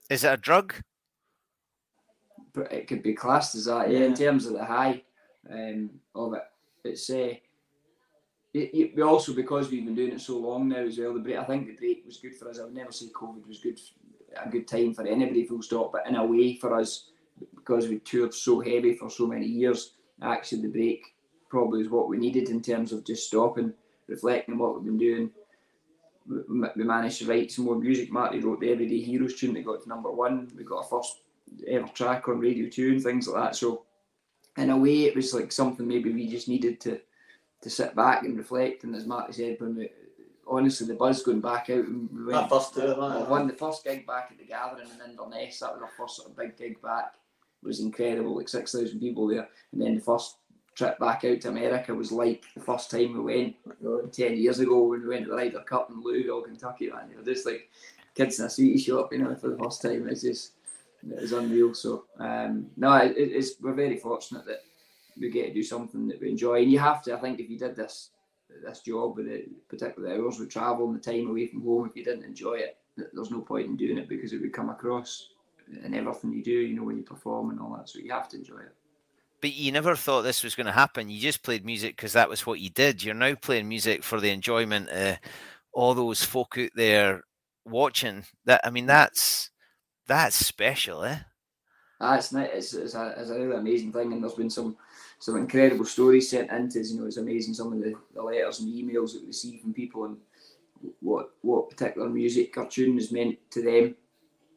Is 0.08 0.24
it 0.24 0.34
a 0.34 0.38
drug? 0.38 0.76
It 2.56 2.88
could 2.88 3.04
be 3.04 3.14
classed 3.14 3.56
as 3.56 3.66
that, 3.66 3.92
yeah. 3.92 4.00
In 4.00 4.14
terms 4.14 4.46
of 4.46 4.54
the 4.54 4.66
high 4.66 5.04
um, 5.50 5.90
of 6.16 6.34
it, 6.34 6.44
it's 6.84 7.10
uh, 7.10 7.34
it, 8.54 8.74
it, 8.74 8.96
we 8.96 9.02
also 9.02 9.34
because 9.34 9.70
we've 9.70 9.86
been 9.86 9.96
doing 9.96 10.14
it 10.14 10.22
so 10.22 10.38
long 10.38 10.68
now 10.68 10.78
as 10.78 10.98
well. 10.98 11.14
The 11.14 11.20
break, 11.20 11.38
I 11.38 11.44
think 11.44 11.68
the 11.68 11.76
break 11.76 12.04
was 12.06 12.18
good 12.18 12.36
for 12.36 12.50
us. 12.50 12.60
I 12.60 12.64
would 12.64 12.74
never 12.74 12.92
say 12.92 13.08
COVID 13.08 13.48
was 13.48 13.60
good, 13.60 13.80
a 14.44 14.50
good 14.50 14.68
time 14.68 14.94
for 14.94 15.06
anybody, 15.06 15.46
full 15.46 15.62
stop. 15.62 15.92
But 15.92 16.08
in 16.08 16.16
a 16.16 16.26
way, 16.26 16.56
for 16.56 16.80
us, 16.80 17.10
because 17.56 17.88
we 17.88 18.00
toured 18.00 18.34
so 18.34 18.60
heavy 18.60 18.96
for 18.96 19.10
so 19.10 19.28
many 19.28 19.46
years, 19.46 19.94
actually 20.22 20.64
the 20.64 20.70
break 20.70 21.04
probably 21.50 21.82
is 21.82 21.90
what 21.90 22.10
we 22.10 22.18
needed 22.18 22.50
in 22.50 22.62
terms 22.62 22.92
of 22.92 23.06
just 23.06 23.28
stopping, 23.28 23.74
reflecting 24.08 24.56
on 24.56 24.60
what 24.60 24.76
we've 24.76 24.86
been 24.86 24.98
doing. 24.98 25.32
We 26.28 26.84
managed 26.84 27.20
to 27.20 27.28
write 27.28 27.52
some 27.52 27.66
more 27.66 27.76
music. 27.76 28.12
Marty 28.12 28.40
wrote 28.40 28.60
the 28.60 28.72
Everyday 28.72 29.02
Heroes 29.02 29.40
tune 29.40 29.56
that 29.56 29.66
got 29.66 29.82
to 29.82 29.90
number 29.90 30.12
one. 30.12 30.52
We 30.56 30.64
got 30.64 30.86
a 30.86 30.88
first 30.88 31.22
ever 31.68 31.88
track 31.90 32.28
on 32.28 32.40
Radio 32.40 32.70
2 32.70 32.92
and 32.92 33.04
things 33.04 33.28
like 33.28 33.44
that. 33.44 33.56
So, 33.56 33.84
in 34.58 34.70
a 34.70 34.78
way, 34.78 35.06
it 35.06 35.16
was 35.16 35.34
like 35.34 35.52
something 35.52 35.88
maybe 35.88 36.12
we 36.12 36.28
just 36.28 36.48
needed 36.48 36.80
to 36.82 37.00
to 37.62 37.70
sit 37.70 37.96
back 37.96 38.24
and 38.24 38.38
reflect. 38.38 38.84
And 38.84 38.96
as 38.96 39.06
Marty 39.06 39.34
said, 39.34 39.58
when 39.60 39.76
we 39.76 39.90
honestly 40.48 40.88
the 40.88 40.96
buzz 40.96 41.24
going 41.24 41.42
back 41.42 41.70
out 41.70 41.86
and 41.86 42.10
we 42.12 42.34
went, 42.34 42.50
first 42.50 42.76
won 42.76 43.48
the 43.48 43.54
first 43.54 43.84
gig 43.84 44.06
back 44.08 44.30
at 44.32 44.38
the 44.38 44.46
Gathering 44.46 44.88
in 44.90 45.12
Inverness. 45.12 45.60
That 45.60 45.74
was 45.74 45.82
our 45.82 45.92
first 45.98 46.18
sort 46.18 46.30
of 46.30 46.38
big 46.38 46.58
gig 46.58 46.82
back. 46.82 47.14
It 47.62 47.68
was 47.68 47.82
incredible, 47.82 48.38
like 48.38 48.50
six 48.50 48.72
thousand 48.72 49.00
people 49.00 49.28
there. 49.28 49.48
And 49.72 49.82
then 49.82 49.96
the 49.96 50.02
first 50.02 50.38
trip 50.76 50.98
back 51.00 51.26
out 51.26 51.42
to 51.42 51.50
America 51.50 51.94
was 51.94 52.12
like 52.12 52.46
the 52.56 52.62
first 52.62 52.90
time 52.90 53.14
we 53.14 53.20
went 53.20 53.56
oh 53.86 54.02
ten 54.08 54.38
years 54.38 54.60
ago 54.60 54.84
when 54.84 55.02
we 55.02 55.10
went 55.10 55.26
to 55.26 55.32
the 55.32 55.36
Ryder 55.36 55.60
Cup 55.62 55.90
in 55.90 56.02
Louisville, 56.02 56.42
Kentucky. 56.42 56.90
Man, 56.90 57.10
you 57.10 57.18
know, 57.18 57.24
just 57.24 57.46
like 57.46 57.70
kids 58.16 58.40
in 58.40 58.46
a 58.46 58.50
sweetie 58.50 58.82
shop, 58.82 59.12
you 59.12 59.20
know, 59.20 59.36
for 59.36 59.50
the 59.50 59.58
first 59.58 59.82
time. 59.82 60.08
It's 60.08 60.22
just 60.22 60.54
it 61.04 61.22
was 61.22 61.32
unreal. 61.32 61.74
So 61.74 62.06
um, 62.20 62.68
no, 62.78 62.94
it, 62.94 63.14
it's 63.18 63.54
we're 63.62 63.74
very 63.74 63.98
fortunate 63.98 64.46
that 64.46 64.62
we 65.20 65.30
get 65.30 65.48
to 65.48 65.54
do 65.54 65.64
something 65.64 66.08
that 66.08 66.22
we 66.22 66.30
enjoy. 66.30 66.62
And 66.62 66.72
you 66.72 66.80
have 66.80 67.02
to, 67.04 67.16
I 67.16 67.20
think, 67.20 67.40
if 67.40 67.50
you 67.50 67.58
did 67.58 67.76
this 67.76 68.12
this 68.64 68.80
job 68.80 69.16
with 69.16 69.28
it, 69.28 69.50
particularly 69.68 70.16
the 70.16 70.24
hours 70.24 70.40
we 70.40 70.48
travel 70.48 70.88
and 70.88 71.00
the 71.00 71.12
time 71.12 71.28
away 71.28 71.48
from 71.48 71.62
home, 71.62 71.88
if 71.88 71.96
you 71.96 72.04
didn't 72.04 72.26
enjoy 72.26 72.56
it, 72.56 72.78
there's 73.14 73.32
no 73.32 73.42
point 73.42 73.68
in 73.68 73.78
doing 73.78 73.98
it 73.98 74.10
because 74.10 74.34
it 74.34 74.42
would 74.42 74.54
come 74.54 74.70
across 74.70 75.30
in 75.84 75.94
everything 75.94 76.34
you 76.34 76.44
do. 76.44 76.52
You 76.52 76.76
know 76.76 76.84
when 76.84 76.98
you 76.98 77.04
perform 77.04 77.52
and 77.52 77.60
all 77.60 77.76
that, 77.76 77.90
so 77.90 78.00
you 78.00 78.12
have 78.12 78.30
to 78.30 78.38
enjoy 78.38 78.60
it. 78.60 78.76
But 79.42 79.54
you 79.54 79.72
never 79.72 79.96
thought 79.96 80.24
this 80.24 80.44
was 80.44 80.56
going 80.56 80.68
to 80.68 80.74
happen. 80.74 81.10
You 81.10 81.20
just 81.20 81.44
played 81.44 81.66
music 81.66 81.96
because 81.96 82.14
that 82.14 82.28
was 82.28 82.46
what 82.46 82.60
you 82.60 82.70
did. 82.70 83.02
You're 83.02 83.16
now 83.16 83.36
playing 83.36 83.70
music 83.70 84.04
for 84.04 84.20
the 84.20 84.32
enjoyment 84.32 84.90
of 84.90 85.18
all 85.72 85.94
those 85.94 86.24
folk 86.24 86.58
out 86.58 86.72
there 86.76 87.24
watching. 87.66 88.26
That 88.46 88.62
I 88.66 88.70
mean, 88.70 88.88
that's 88.88 89.52
that's 90.10 90.36
special, 90.36 91.04
eh? 91.06 91.20
Ah, 92.02 92.18
it's, 92.18 92.34
it's, 92.34 92.74
it's, 92.74 92.96
a, 92.96 93.14
it's 93.18 93.30
a 93.30 93.40
really 93.40 93.56
amazing 93.56 93.94
thing, 93.94 94.12
and 94.12 94.24
there's 94.24 94.34
been 94.34 94.50
some 94.50 94.76
some 95.20 95.36
incredible 95.36 95.86
stories 95.86 96.30
sent 96.30 96.50
into 96.50 96.80
us. 96.80 96.92
You 96.92 97.00
know, 97.00 97.08
it's 97.08 97.18
amazing 97.18 97.54
some 97.54 97.74
of 97.74 97.80
the, 97.80 97.94
the 98.14 98.22
letters 98.22 98.62
and 98.62 98.74
emails 98.74 99.14
that 99.14 99.22
we 99.22 99.28
receive 99.28 99.62
from 99.62 99.74
people 99.74 100.06
and 100.06 100.18
what 101.02 101.32
what 101.42 101.70
particular 101.70 102.10
music 102.10 102.58
or 102.58 102.68
tune 102.68 102.98
is 102.98 103.12
meant 103.12 103.38
to 103.52 103.62
them, 103.62 103.96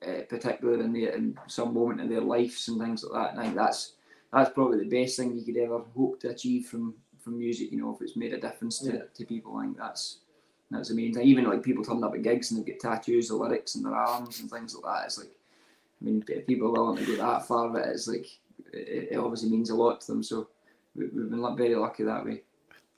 uh, 0.06 0.23
particularly 0.28 0.85
in, 0.85 0.92
the, 0.92 1.14
in 1.14 1.38
some 1.49 1.75
moment 1.75 2.00
in 2.00 2.09
their 2.09 2.21
lives 2.21 2.68
and 2.68 2.80
things 2.80 3.04
like 3.04 3.12
that. 3.12 3.30
And 3.32 3.40
I 3.40 3.44
think 3.44 3.56
that's 3.56 3.94
that's 4.32 4.50
probably 4.50 4.78
the 4.78 5.02
best 5.02 5.16
thing 5.16 5.37
you 5.37 5.44
could 5.44 5.62
ever 5.62 5.80
hope 5.97 6.21
to 6.21 6.30
achieve 6.30 6.66
from 6.66 6.94
from 7.18 7.38
music. 7.38 7.73
You 7.73 7.80
know, 7.80 7.94
if 7.94 8.00
it's 8.02 8.16
made 8.16 8.32
a 8.32 8.40
difference 8.40 8.78
to, 8.80 8.92
yeah. 8.92 9.02
to 9.14 9.25
people, 9.25 9.56
I 9.56 9.64
think 9.64 9.78
that's 9.78 10.21
that's 10.71 10.90
amazing. 10.90 11.23
Even 11.23 11.44
like 11.44 11.62
people 11.62 11.85
turn 11.85 12.04
up 12.04 12.14
at 12.14 12.23
gigs 12.23 12.50
and 12.50 12.61
they 12.61 12.64
get 12.64 12.80
tattoos, 12.80 13.28
the 13.28 13.37
lyrics 13.37 13.75
in 13.75 13.82
their 13.82 13.94
arms 13.94 14.40
and 14.40 14.49
things 14.49 14.75
like 14.75 14.85
that. 14.85 15.06
It's 15.06 15.18
like, 15.18 15.30
I 16.02 16.04
mean, 16.04 16.23
people 16.23 16.68
are 16.68 16.73
willing 16.73 16.97
to 16.99 17.16
go 17.16 17.16
that 17.16 17.47
far, 17.47 17.68
but 17.68 17.87
it's 17.87 18.09
like 18.09 18.26
it, 18.73 19.09
it 19.12 19.16
obviously 19.16 19.50
means 19.50 19.71
a 19.71 19.75
lot 19.75 20.00
to 20.00 20.06
them. 20.09 20.23
So 20.23 20.49
we, 20.97 21.04
have 21.04 21.14
been 21.14 21.56
very 21.56 21.76
lucky 21.76 22.02
that 22.02 22.25
way. 22.25 22.42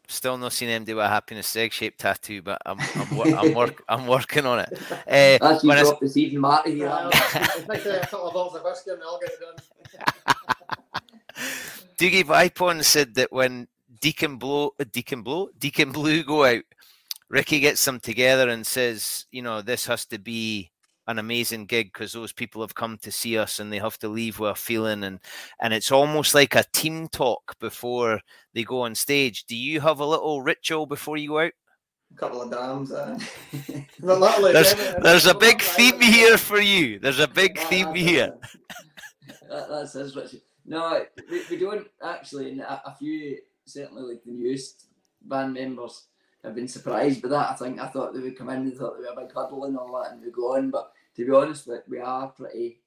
Still 0.08 0.36
not 0.36 0.52
seen 0.52 0.68
him 0.68 0.84
do 0.84 1.00
a 1.00 1.08
happiness 1.08 1.54
egg 1.56 1.72
shaped 1.72 2.00
tattoo, 2.00 2.42
but 2.42 2.60
I'm 2.66 2.78
I'm, 2.94 3.16
wor- 3.16 3.34
I'm, 3.34 3.54
work, 3.54 3.84
I'm 3.88 4.06
working 4.06 4.46
on 4.46 4.60
it. 4.60 4.78
Uh, 4.90 4.96
That's 5.06 5.64
you 5.64 5.72
dropped 5.72 6.00
this 6.00 6.16
evening, 6.16 6.40
Marty. 6.40 6.72
Yeah, 6.72 7.08
a 7.08 8.06
couple 8.06 8.28
of 8.28 8.34
bottles 8.34 8.56
of 8.56 8.64
whiskey 8.64 8.90
and 8.90 9.02
I'll 9.02 9.20
get 9.20 9.30
it 9.30 9.40
done. 9.40 11.02
Dougie 11.98 12.24
Vipond 12.24 12.84
said 12.84 13.14
that 13.14 13.32
when 13.32 13.68
Deacon 14.00 14.36
Blow, 14.36 14.72
Deacon 14.92 15.22
Blow, 15.22 15.48
Deacon 15.58 15.92
Blue 15.92 16.22
go 16.22 16.44
out, 16.44 16.64
Ricky 17.28 17.60
gets 17.60 17.84
them 17.84 17.98
together 17.98 18.48
and 18.48 18.66
says, 18.66 19.26
you 19.30 19.42
know, 19.42 19.62
this 19.62 19.86
has 19.86 20.04
to 20.06 20.18
be 20.18 20.70
an 21.06 21.18
amazing 21.18 21.66
gig 21.66 21.92
because 21.92 22.12
those 22.12 22.32
people 22.32 22.62
have 22.62 22.74
come 22.74 22.98
to 22.98 23.12
see 23.12 23.36
us 23.36 23.60
and 23.60 23.72
they 23.72 23.78
have 23.78 23.98
to 23.98 24.08
leave 24.08 24.38
with 24.38 24.50
a 24.50 24.54
feeling 24.54 25.04
and 25.04 25.20
and 25.60 25.74
it's 25.74 25.92
almost 25.92 26.34
like 26.34 26.54
a 26.54 26.64
team 26.72 27.08
talk 27.08 27.58
before 27.60 28.20
they 28.54 28.64
go 28.64 28.82
on 28.82 28.94
stage. 28.94 29.44
Do 29.44 29.56
you 29.56 29.80
have 29.80 30.00
a 30.00 30.06
little 30.06 30.42
ritual 30.42 30.86
before 30.86 31.16
you 31.16 31.28
go 31.28 31.40
out? 31.40 31.52
A 32.12 32.16
couple 32.16 32.42
of 32.42 32.50
drams. 32.50 32.92
Uh, 32.92 33.18
there's, 34.00 34.74
there's 35.02 35.26
a 35.26 35.34
big 35.34 35.60
theme 35.60 36.00
here 36.00 36.38
for 36.38 36.60
you. 36.60 36.98
There's 36.98 37.18
a 37.18 37.28
big 37.28 37.58
theme 37.58 37.94
here. 37.94 38.34
that, 39.48 39.68
that's 39.68 39.94
his 39.94 40.14
ritual. 40.14 40.40
No, 40.64 41.04
we, 41.30 41.42
we 41.50 41.56
don't 41.58 41.86
actually. 42.02 42.52
And 42.52 42.60
a, 42.60 42.88
a 42.88 42.94
few, 42.94 43.38
certainly 43.66 44.02
like 44.02 44.24
the 44.24 44.32
newest 44.32 44.86
band 45.22 45.54
members, 45.54 46.06
have 46.44 46.54
been 46.54 46.68
surprised 46.68 47.22
by 47.22 47.28
that. 47.28 47.50
I 47.50 47.54
think 47.54 47.80
I 47.80 47.88
thought 47.88 48.12
they 48.12 48.20
would 48.20 48.38
come 48.38 48.50
in 48.50 48.58
and 48.58 48.76
thought 48.76 48.96
they 48.96 49.02
were 49.02 49.22
a 49.22 49.24
big 49.24 49.34
huddle 49.34 49.64
and 49.64 49.76
all 49.76 50.00
that, 50.00 50.12
and 50.12 50.22
we 50.22 50.30
go 50.30 50.54
on. 50.56 50.70
But 50.70 50.92
to 51.16 51.24
be 51.24 51.32
honest, 51.32 51.68
we 51.88 51.98
are 51.98 52.28
pretty, 52.28 52.80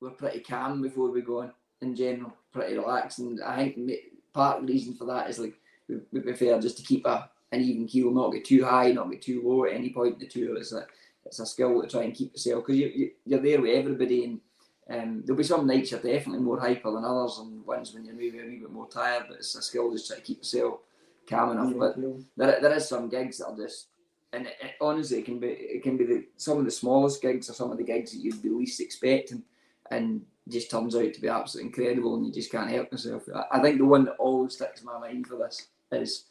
we're 0.00 0.10
pretty 0.10 0.40
calm 0.40 0.82
before 0.82 1.10
we 1.10 1.22
go 1.22 1.40
on 1.40 1.52
in 1.80 1.94
general, 1.94 2.32
pretty 2.52 2.76
relaxed. 2.76 3.18
And 3.18 3.42
I 3.42 3.56
think 3.56 3.90
part 4.32 4.60
of 4.60 4.66
the 4.66 4.72
reason 4.72 4.94
for 4.94 5.06
that 5.06 5.30
is 5.30 5.38
like 5.38 5.54
we, 5.88 5.96
we 6.12 6.20
prefer 6.20 6.60
just 6.60 6.76
to 6.78 6.84
keep 6.84 7.06
a, 7.06 7.30
an 7.52 7.60
even 7.60 7.86
keel, 7.86 8.10
not 8.10 8.32
get 8.32 8.44
too 8.44 8.64
high, 8.64 8.92
not 8.92 9.10
get 9.10 9.22
too 9.22 9.42
low 9.44 9.64
at 9.64 9.74
any 9.74 9.90
point 9.90 10.14
in 10.14 10.20
the 10.20 10.26
tour. 10.26 10.56
It's 10.56 10.72
a, 10.72 10.86
it's 11.24 11.40
a 11.40 11.46
skill 11.46 11.82
to 11.82 11.88
try 11.88 12.02
and 12.02 12.14
keep 12.14 12.32
yourself 12.32 12.64
because 12.64 12.80
you, 12.80 12.88
you, 12.88 13.10
you're 13.26 13.42
there 13.42 13.60
with 13.60 13.76
everybody 13.76 14.24
and. 14.24 14.40
Um, 14.88 15.22
there'll 15.24 15.38
be 15.38 15.44
some 15.44 15.68
nights 15.68 15.92
you're 15.92 16.00
definitely 16.00 16.42
more 16.42 16.58
hyper 16.58 16.90
than 16.90 17.04
others, 17.04 17.38
and 17.38 17.64
ones 17.64 17.94
when 17.94 18.04
you're 18.04 18.12
maybe 18.12 18.40
a 18.40 18.44
wee 18.44 18.58
bit 18.58 18.72
more 18.72 18.88
tired. 18.88 19.26
But 19.28 19.36
it's 19.36 19.54
a 19.54 19.62
skill 19.62 19.92
just 19.92 20.08
try 20.08 20.16
to 20.16 20.22
keep 20.22 20.38
yourself 20.38 20.80
calm 21.28 21.52
enough. 21.52 21.74
But 21.78 21.96
there, 22.36 22.60
there 22.60 22.74
is 22.74 22.88
some 22.88 23.08
gigs 23.08 23.38
that 23.38 23.46
are 23.46 23.56
just, 23.56 23.86
and 24.32 24.46
it, 24.46 24.56
it, 24.60 24.72
honestly, 24.80 25.18
it 25.18 25.24
can 25.24 25.38
be 25.38 25.48
it 25.48 25.82
can 25.82 25.96
be 25.96 26.04
the, 26.04 26.24
some 26.36 26.58
of 26.58 26.64
the 26.64 26.70
smallest 26.70 27.22
gigs 27.22 27.50
or 27.50 27.54
some 27.54 27.70
of 27.70 27.78
the 27.78 27.84
gigs 27.84 28.12
that 28.12 28.18
you'd 28.18 28.42
be 28.42 28.50
least 28.50 28.80
expecting, 28.80 29.42
and 29.90 30.22
just 30.48 30.70
turns 30.70 30.96
out 30.96 31.12
to 31.12 31.20
be 31.20 31.28
absolutely 31.28 31.68
incredible, 31.68 32.16
and 32.16 32.26
you 32.26 32.32
just 32.32 32.50
can't 32.50 32.70
help 32.70 32.92
yourself. 32.92 33.24
I, 33.34 33.58
I 33.58 33.62
think 33.62 33.78
the 33.78 33.84
one 33.84 34.04
that 34.04 34.16
always 34.16 34.54
sticks 34.54 34.80
in 34.80 34.86
my 34.86 34.98
mind 34.98 35.26
for 35.26 35.36
this 35.36 35.68
is. 35.92 36.24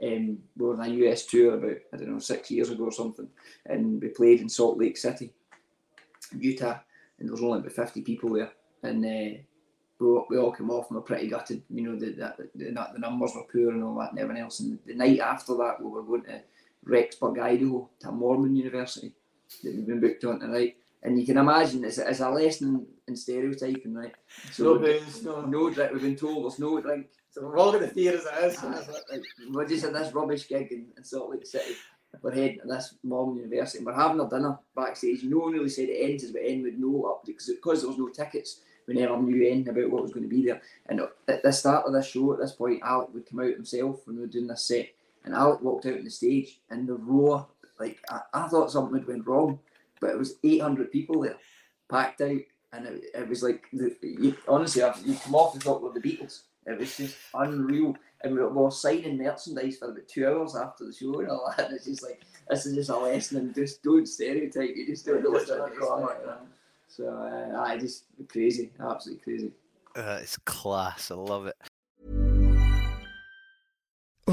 Um, 0.00 0.38
we 0.56 0.64
were 0.64 0.74
on 0.74 0.88
a 0.88 0.94
US 1.08 1.26
tour 1.26 1.54
about 1.54 1.78
I 1.92 1.96
don't 1.96 2.10
know 2.10 2.20
six 2.20 2.52
years 2.52 2.70
ago 2.70 2.84
or 2.84 2.92
something, 2.92 3.28
and 3.66 4.00
we 4.00 4.06
played 4.10 4.40
in 4.40 4.48
Salt 4.48 4.78
Lake 4.78 4.96
City, 4.96 5.32
Utah, 6.38 6.78
and 7.18 7.28
there 7.28 7.32
was 7.32 7.42
only 7.42 7.58
about 7.58 7.72
fifty 7.72 8.02
people 8.02 8.32
there, 8.32 8.52
and 8.84 9.04
uh, 9.04 9.38
we 9.98 10.38
all, 10.38 10.52
came 10.52 10.70
off 10.70 10.88
and 10.88 10.96
were 10.96 11.02
pretty 11.02 11.28
gutted. 11.28 11.62
You 11.68 11.82
know, 11.82 11.98
the, 11.98 12.12
the, 12.12 12.48
the, 12.54 12.64
the 12.92 12.98
numbers 12.98 13.32
were 13.34 13.42
poor 13.52 13.70
and 13.70 13.82
all 13.82 13.98
that 13.98 14.12
and 14.12 14.20
everything 14.20 14.42
else. 14.42 14.60
And 14.60 14.78
the 14.86 14.94
night 14.94 15.18
after 15.18 15.56
that, 15.56 15.80
we 15.80 15.90
were 15.90 16.02
going 16.02 16.22
to 16.24 16.40
Rexburg, 16.88 17.38
Idaho, 17.40 17.88
to 18.00 18.08
a 18.08 18.12
Mormon 18.12 18.56
university 18.56 19.12
that 19.62 19.74
we've 19.74 19.86
been 19.86 20.00
booked 20.00 20.24
on 20.24 20.40
tonight. 20.40 20.76
And 21.02 21.18
you 21.18 21.24
can 21.24 21.38
imagine 21.38 21.84
it's, 21.84 21.98
it's 21.98 22.20
a 22.20 22.30
lesson 22.30 22.86
in 23.06 23.14
stereotyping, 23.14 23.94
right? 23.94 24.14
So 24.50 24.64
no 24.64 24.78
booze, 24.78 25.22
no. 25.22 25.42
No 25.42 25.70
drink. 25.70 25.92
We've 25.92 26.02
been 26.02 26.16
told 26.16 26.44
there's 26.44 26.58
no 26.58 26.80
drink. 26.80 27.06
So 27.30 27.42
we're 27.42 27.58
all 27.58 27.70
going 27.70 27.84
to 27.84 27.94
fear 27.94 28.16
as 28.16 28.26
it 28.26 28.44
is. 28.44 28.62
like, 28.62 29.22
we're 29.50 29.68
just 29.68 29.84
at 29.84 29.92
this 29.92 30.12
rubbish 30.12 30.48
gig 30.48 30.72
in, 30.72 30.86
in 30.96 31.04
Salt 31.04 31.30
Lake 31.30 31.46
City. 31.46 31.74
We're 32.22 32.34
heading 32.34 32.60
to 32.60 32.66
this 32.66 32.94
Mormon 33.04 33.36
university. 33.36 33.78
And 33.78 33.86
we're 33.86 33.94
having 33.94 34.20
a 34.20 34.28
dinner 34.28 34.58
backstage. 34.74 35.22
No 35.22 35.38
one 35.38 35.52
really 35.52 35.68
said 35.68 35.88
it 35.88 36.10
ends, 36.10 36.30
but 36.32 36.42
end 36.44 36.64
with 36.64 36.74
no 36.74 37.04
up 37.04 37.24
because 37.24 37.46
there 37.46 37.88
was 37.88 37.98
no 37.98 38.08
tickets 38.08 38.60
we 38.88 38.94
never 38.94 39.20
knew 39.20 39.46
anything 39.46 39.68
about 39.68 39.90
what 39.90 40.02
was 40.02 40.12
going 40.12 40.28
to 40.28 40.34
be 40.34 40.46
there. 40.46 40.62
And 40.86 41.02
at 41.28 41.42
the 41.42 41.52
start 41.52 41.86
of 41.86 41.92
this 41.92 42.08
show, 42.08 42.32
at 42.32 42.40
this 42.40 42.52
point, 42.52 42.80
Alec 42.82 43.10
would 43.12 43.28
come 43.28 43.40
out 43.40 43.52
himself 43.52 44.00
when 44.06 44.16
we 44.16 44.22
were 44.22 44.28
doing 44.28 44.46
this 44.46 44.64
set, 44.64 44.88
and 45.24 45.34
Alec 45.34 45.60
walked 45.60 45.86
out 45.86 45.98
on 45.98 46.04
the 46.04 46.10
stage, 46.10 46.60
and 46.70 46.88
the 46.88 46.94
roar, 46.94 47.46
like 47.78 47.98
I, 48.10 48.20
I 48.32 48.48
thought 48.48 48.70
something 48.70 48.98
had 48.98 49.08
went 49.08 49.26
wrong, 49.26 49.58
but 50.00 50.10
it 50.10 50.18
was 50.18 50.36
800 50.42 50.90
people 50.90 51.22
there, 51.22 51.36
packed 51.90 52.20
out, 52.20 52.40
and 52.72 52.86
it, 52.86 53.04
it 53.14 53.28
was 53.28 53.42
like, 53.42 53.64
the, 53.72 53.96
you, 54.02 54.36
honestly, 54.46 54.82
you 55.04 55.14
come 55.14 55.34
off 55.34 55.54
the 55.54 55.60
top 55.60 55.82
of 55.82 55.94
the 55.94 56.00
Beatles. 56.00 56.42
It 56.66 56.78
was 56.78 56.96
just 56.96 57.16
unreal. 57.34 57.96
And 58.22 58.34
we 58.34 58.40
were 58.42 58.70
signing 58.70 59.16
merchandise 59.16 59.78
for 59.78 59.90
about 59.90 60.08
two 60.08 60.26
hours 60.26 60.56
after 60.56 60.84
the 60.84 60.92
show 60.92 61.20
and 61.20 61.30
all 61.30 61.52
that. 61.56 61.66
And 61.66 61.76
it's 61.76 61.86
just 61.86 62.02
like, 62.02 62.22
this 62.50 62.66
is 62.66 62.74
just 62.74 62.90
a 62.90 62.96
lesson 62.96 63.38
and 63.38 63.54
just 63.54 63.82
don't 63.82 64.06
stereotype. 64.06 64.74
You 64.74 64.86
just 64.86 65.06
don't 65.06 65.22
know 65.22 65.30
what's 65.30 65.46
going 65.46 65.72
come. 65.78 66.08
So 66.88 67.08
uh, 67.08 67.60
I 67.60 67.78
just 67.78 68.04
crazy, 68.28 68.72
absolutely 68.80 69.22
crazy. 69.22 69.52
Uh, 69.94 70.18
it's 70.20 70.36
class. 70.38 71.10
I 71.10 71.14
love 71.14 71.46
it. 71.46 71.56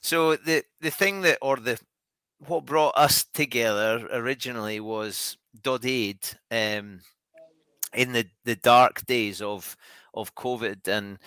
So 0.00 0.36
the 0.36 0.64
the 0.80 0.90
thing 0.90 1.22
that 1.22 1.38
or 1.42 1.56
the 1.56 1.78
what 2.46 2.64
brought 2.64 2.96
us 2.96 3.24
together 3.24 4.08
originally 4.12 4.80
was 4.80 5.36
Doddie 5.62 6.08
Aid 6.10 6.78
um, 6.78 7.00
in 7.92 8.12
the, 8.12 8.26
the 8.44 8.56
dark 8.56 9.04
days 9.06 9.42
of 9.42 9.76
of 10.14 10.34
COVID 10.34 10.88
and 10.88 11.18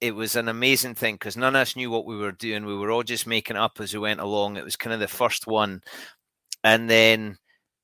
it 0.00 0.14
was 0.14 0.36
an 0.36 0.48
amazing 0.48 0.94
thing 0.94 1.14
because 1.14 1.36
none 1.36 1.56
of 1.56 1.62
us 1.62 1.76
knew 1.76 1.90
what 1.90 2.04
we 2.04 2.16
were 2.16 2.32
doing. 2.32 2.66
We 2.66 2.76
were 2.76 2.90
all 2.90 3.02
just 3.02 3.26
making 3.26 3.56
up 3.56 3.80
as 3.80 3.94
we 3.94 4.00
went 4.00 4.20
along. 4.20 4.56
It 4.56 4.64
was 4.64 4.76
kind 4.76 4.92
of 4.92 5.00
the 5.00 5.08
first 5.08 5.46
one. 5.46 5.82
And 6.62 6.90
then 6.90 7.38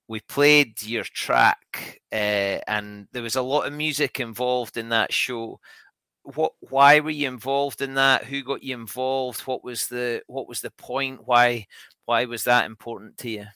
we 0.07 0.21
played 0.21 0.83
your 0.83 1.05
track 1.05 2.01
uh, 2.13 2.61
and 2.67 3.07
there 3.13 3.23
was 3.23 3.37
a 3.37 3.43
lot 3.43 3.67
of 3.67 3.73
music 3.73 4.21
involved 4.21 4.77
in 4.77 4.91
that 4.91 5.15
show 5.15 5.61
what 6.23 6.53
why 6.61 7.01
were 7.01 7.11
you 7.11 7.29
involved 7.29 7.81
in 7.81 7.95
that 7.95 8.25
who 8.25 8.43
got 8.43 8.63
you 8.63 8.75
involved 8.75 9.41
what 9.43 9.65
was 9.65 9.89
the 9.89 10.23
what 10.27 10.49
was 10.49 10.61
the 10.61 10.71
point 10.73 11.27
why 11.27 11.67
why 12.05 12.25
was 12.25 12.45
that 12.45 12.67
important 12.67 13.17
to 13.17 13.31
you 13.31 13.47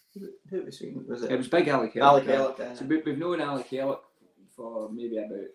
Who 0.51 0.63
was, 0.65 0.83
was 1.07 1.23
it? 1.25 1.33
It 1.33 1.37
was 1.37 1.49
Big 1.49 1.69
Alec 1.69 1.97
Al 1.97 2.21
Kellock. 2.21 2.61
Elliott, 2.61 2.79
So 2.79 2.85
we, 2.85 3.03
we've 3.03 3.19
known 3.19 3.41
Al 3.41 3.63
Kellock 3.63 4.01
for 4.55 4.89
maybe 4.91 5.19
about 5.19 5.49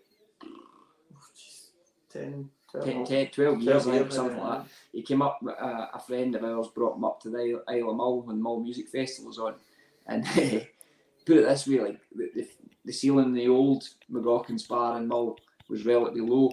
10, 2.11 2.49
10, 2.71 2.83
12, 2.83 3.07
10 3.07 3.27
12 3.29 3.61
years, 3.61 3.83
12 3.83 3.87
I 3.87 3.99
years, 3.99 4.15
something 4.15 4.37
yeah. 4.37 4.43
like 4.43 4.59
that. 4.59 4.69
He 4.91 5.01
came 5.01 5.21
up, 5.21 5.39
uh, 5.47 5.87
a 5.93 5.99
friend 5.99 6.35
of 6.35 6.43
ours 6.43 6.67
brought 6.67 6.97
him 6.97 7.05
up 7.05 7.21
to 7.21 7.29
the 7.29 7.37
Isle 7.37 7.63
Isle 7.67 7.89
of 7.89 7.95
Mull 7.95 8.21
when 8.21 8.41
Mull 8.41 8.61
Music 8.61 8.89
Festival 8.89 9.29
was 9.29 9.39
on. 9.39 9.55
And 10.07 10.25
put 11.25 11.37
it 11.37 11.45
this 11.45 11.67
way, 11.67 11.79
like 11.79 11.99
the, 12.13 12.31
the, 12.35 12.47
the 12.85 12.93
ceiling 12.93 13.25
in 13.25 13.33
the 13.33 13.47
old 13.47 13.87
MacGochans 14.11 14.67
bar 14.67 14.97
in 14.97 15.07
Mull 15.07 15.37
was 15.69 15.85
relatively 15.85 16.21
low. 16.21 16.51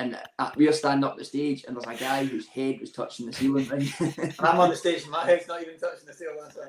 And 0.00 0.16
uh, 0.38 0.50
we 0.54 0.68
are 0.68 0.72
standing 0.72 1.02
up 1.02 1.18
the 1.18 1.24
stage, 1.24 1.64
and 1.66 1.76
there's 1.76 1.86
a 1.86 2.00
guy 2.00 2.24
whose 2.24 2.46
head 2.46 2.80
was 2.80 2.92
touching 2.92 3.26
the 3.26 3.32
ceiling. 3.32 3.68
And 4.00 4.34
I'm 4.38 4.60
on 4.60 4.70
the 4.70 4.76
stage, 4.76 5.02
and 5.02 5.10
my 5.10 5.24
head's 5.24 5.48
not 5.48 5.60
even 5.60 5.76
touching 5.76 6.06
the 6.06 6.14
ceiling. 6.14 6.38
So. 6.54 6.62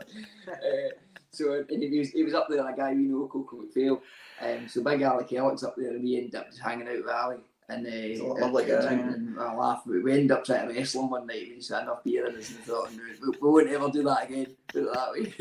Uh, 0.52 0.90
so 1.32 1.64
and 1.70 1.84
he 1.84 2.00
was 2.00 2.10
he 2.10 2.24
was 2.24 2.34
up 2.34 2.48
there, 2.50 2.68
a 2.68 2.76
guy 2.76 2.94
we 2.94 3.04
know, 3.04 3.28
Coco 3.28 3.58
McPhail. 3.58 4.02
Um, 4.42 4.68
so 4.68 4.84
big 4.84 5.02
Al 5.02 5.24
Kellock's 5.24 5.64
up 5.64 5.76
there, 5.78 5.92
and 5.92 6.04
we 6.04 6.18
ended 6.18 6.36
up 6.36 6.48
just 6.48 6.60
hanging 6.60 6.88
out 6.88 6.98
with 6.98 7.08
Ali. 7.08 7.38
And 7.70 7.86
uh, 7.86 8.34
lovely 8.34 8.66
guy, 8.66 8.94
and 8.94 9.40
I 9.40 9.54
laugh. 9.54 9.84
We 9.86 10.02
we 10.02 10.14
ended 10.14 10.32
up 10.32 10.44
trying 10.44 10.68
to 10.68 10.74
wrestle 10.74 11.04
him 11.04 11.12
one 11.12 11.28
night. 11.28 11.50
We 11.50 11.58
just 11.58 11.70
had 11.70 11.84
enough 11.84 12.04
beer 12.04 12.26
in 12.26 12.36
us 12.36 12.50
and 12.50 12.60
thought, 12.62 12.92
"No, 12.94 13.04
we, 13.22 13.38
we 13.40 13.50
won't 13.50 13.70
ever 13.70 13.92
do 13.92 14.02
that 14.04 14.24
again. 14.28 14.48
Put 14.68 14.84
it 14.84 14.94
that 14.94 15.12
way. 15.12 15.34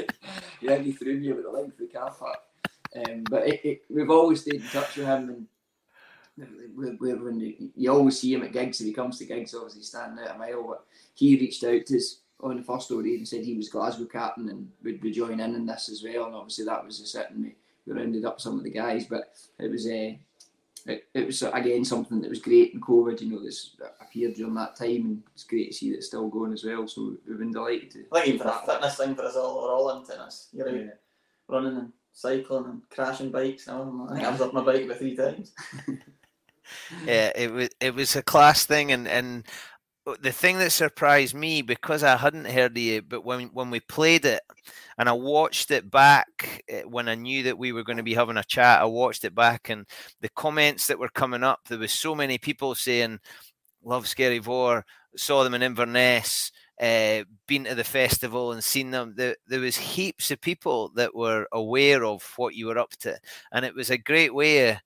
yeah, 0.61 0.77
he 0.83 0.93
threw 0.93 1.19
me 1.19 1.33
with 1.33 1.45
the 1.45 1.51
length 1.51 1.81
of 1.81 1.89
the 1.89 1.99
car 1.99 2.11
park. 2.11 2.39
Um, 2.97 3.25
but 3.31 3.49
it, 3.49 3.61
it, 3.65 3.83
we've 3.89 4.11
always 4.11 4.43
stayed 4.43 4.57
in 4.57 4.69
touch 4.69 4.97
with 4.97 5.07
him, 5.07 5.31
and 5.31 5.47
when 6.77 7.41
you, 7.41 7.71
you 7.75 7.93
always 7.93 8.19
see 8.19 8.33
him 8.35 8.43
at 8.43 8.53
gigs, 8.53 8.81
if 8.81 8.87
he 8.87 8.93
comes 8.93 9.19
to 9.19 9.25
gigs, 9.25 9.55
obviously 9.55 9.83
standing 9.83 10.25
out 10.25 10.37
a 10.37 10.39
mile. 10.39 10.65
But 10.69 10.85
he 11.15 11.37
reached 11.37 11.65
out 11.65 11.87
to 11.87 11.97
us 11.97 12.21
on 12.41 12.57
the 12.57 12.63
first 12.63 12.87
story 12.87 13.17
and 13.17 13.27
said 13.27 13.45
he 13.45 13.57
was 13.57 13.69
Glasgow 13.69 14.05
captain 14.07 14.49
and 14.49 14.71
would 14.85 15.01
be 15.01 15.11
joining 15.11 15.41
in 15.41 15.55
in 15.55 15.67
this 15.67 15.89
as 15.89 16.03
well. 16.03 16.27
And 16.27 16.35
obviously 16.35 16.65
that 16.67 16.85
was 16.85 17.15
a 17.15 17.29
and 17.29 17.45
we, 17.45 17.57
we 17.87 17.93
rounded 17.93 18.25
up 18.25 18.41
some 18.41 18.59
of 18.59 18.65
the 18.65 18.71
guys. 18.71 19.07
But 19.07 19.35
it 19.59 19.71
was 19.71 19.87
uh, 19.87 20.13
it, 20.87 21.05
it 21.15 21.27
was 21.27 21.43
again 21.43 21.85
something 21.85 22.21
that 22.21 22.31
was 22.31 22.41
great 22.41 22.73
in 22.75 22.81
COVID. 22.81 23.21
You 23.21 23.31
know, 23.31 23.43
this 23.45 23.77
appeared 24.01 24.35
during 24.35 24.55
that 24.55 24.77
time, 24.77 24.89
and 24.89 25.23
it's 25.35 25.45
great 25.45 25.73
to 25.73 25.77
see 25.77 25.91
that 25.91 25.97
it's 25.99 26.07
still 26.07 26.29
going 26.29 26.53
as 26.53 26.65
well. 26.65 26.87
So 26.87 27.17
we've 27.27 27.39
been 27.39 27.53
delighted 27.53 27.91
to. 27.93 28.05
I 28.13 28.21
think 28.21 28.35
even 28.35 28.47
for 28.47 28.55
a 28.55 28.67
fitness 28.67 28.97
thing 28.97 29.15
for 29.15 29.25
us 29.25 29.37
all, 29.37 29.63
we're 29.63 29.75
all 29.75 29.99
into 29.99 30.13
this. 30.13 30.49
You're 30.53 30.69
out 30.69 30.75
Yeah. 30.75 30.91
running 31.49 31.77
and 31.77 31.93
cycling 32.13 32.65
and 32.67 32.83
crashing 32.91 33.31
bikes. 33.31 33.67
And. 33.67 34.09
I 34.11 34.15
think 34.15 34.27
I 34.27 34.31
was 34.31 34.41
up 34.41 34.55
my 34.55 34.63
bike 34.63 34.85
about 34.85 34.99
three 34.99 35.17
times. 35.17 35.53
yeah 37.07 37.31
it 37.35 37.53
was 37.53 37.69
it 37.81 37.95
was 37.95 38.17
a 38.17 38.23
class 38.23 38.65
thing 38.67 38.93
and 38.93 39.09
and 39.09 39.47
the 40.23 40.33
thing 40.33 40.59
that 40.59 40.73
surprised 40.73 41.35
me 41.35 41.63
because 41.63 42.03
I 42.03 42.17
hadn't 42.17 42.47
heard 42.47 42.73
of 42.73 42.83
it, 42.83 43.09
but 43.09 43.25
when 43.25 43.49
when 43.49 43.71
we 43.71 43.81
played 43.81 44.25
it 44.25 44.41
and 44.97 45.09
I 45.09 45.13
watched 45.13 45.71
it 45.71 45.91
back 45.91 46.63
eh, 46.69 46.83
when 46.83 47.09
I 47.09 47.15
knew 47.15 47.43
that 47.45 47.59
we 47.59 47.73
were 47.73 47.85
going 47.85 47.99
to 47.99 48.03
be 48.03 48.15
having 48.15 48.37
a 48.37 48.45
chat, 48.45 48.81
I 48.81 48.85
watched 48.87 49.25
it 49.25 49.35
back 49.35 49.69
and 49.69 49.87
the 50.21 50.31
comments 50.31 50.87
that 50.87 50.99
were 50.99 51.09
coming 51.11 51.43
up, 51.45 51.61
there 51.69 51.79
was 51.79 51.93
so 51.93 52.15
many 52.15 52.39
people 52.39 52.75
saying, 52.75 53.19
"Love 53.83 54.07
Skerryvore," 54.07 54.83
saw 55.17 55.45
them 55.45 55.55
in 55.55 55.63
Inverness, 55.63 56.53
uh, 56.81 57.25
been 57.47 57.65
to 57.65 57.75
the 57.75 57.85
festival 57.85 58.53
and 58.53 58.63
seen 58.65 58.91
them. 58.91 59.15
There, 59.17 59.37
there 59.47 59.61
was 59.61 59.77
heaps 59.77 60.31
of 60.31 60.41
people 60.41 60.91
that 60.95 61.15
were 61.15 61.47
aware 61.53 62.05
of 62.05 62.23
what 62.37 62.55
you 62.55 62.67
were 62.67 62.79
up 62.79 62.91
to, 63.01 63.19
and 63.53 63.65
it 63.65 63.75
was 63.75 63.91
a 63.91 63.99
great 63.99 64.35
way 64.35 64.79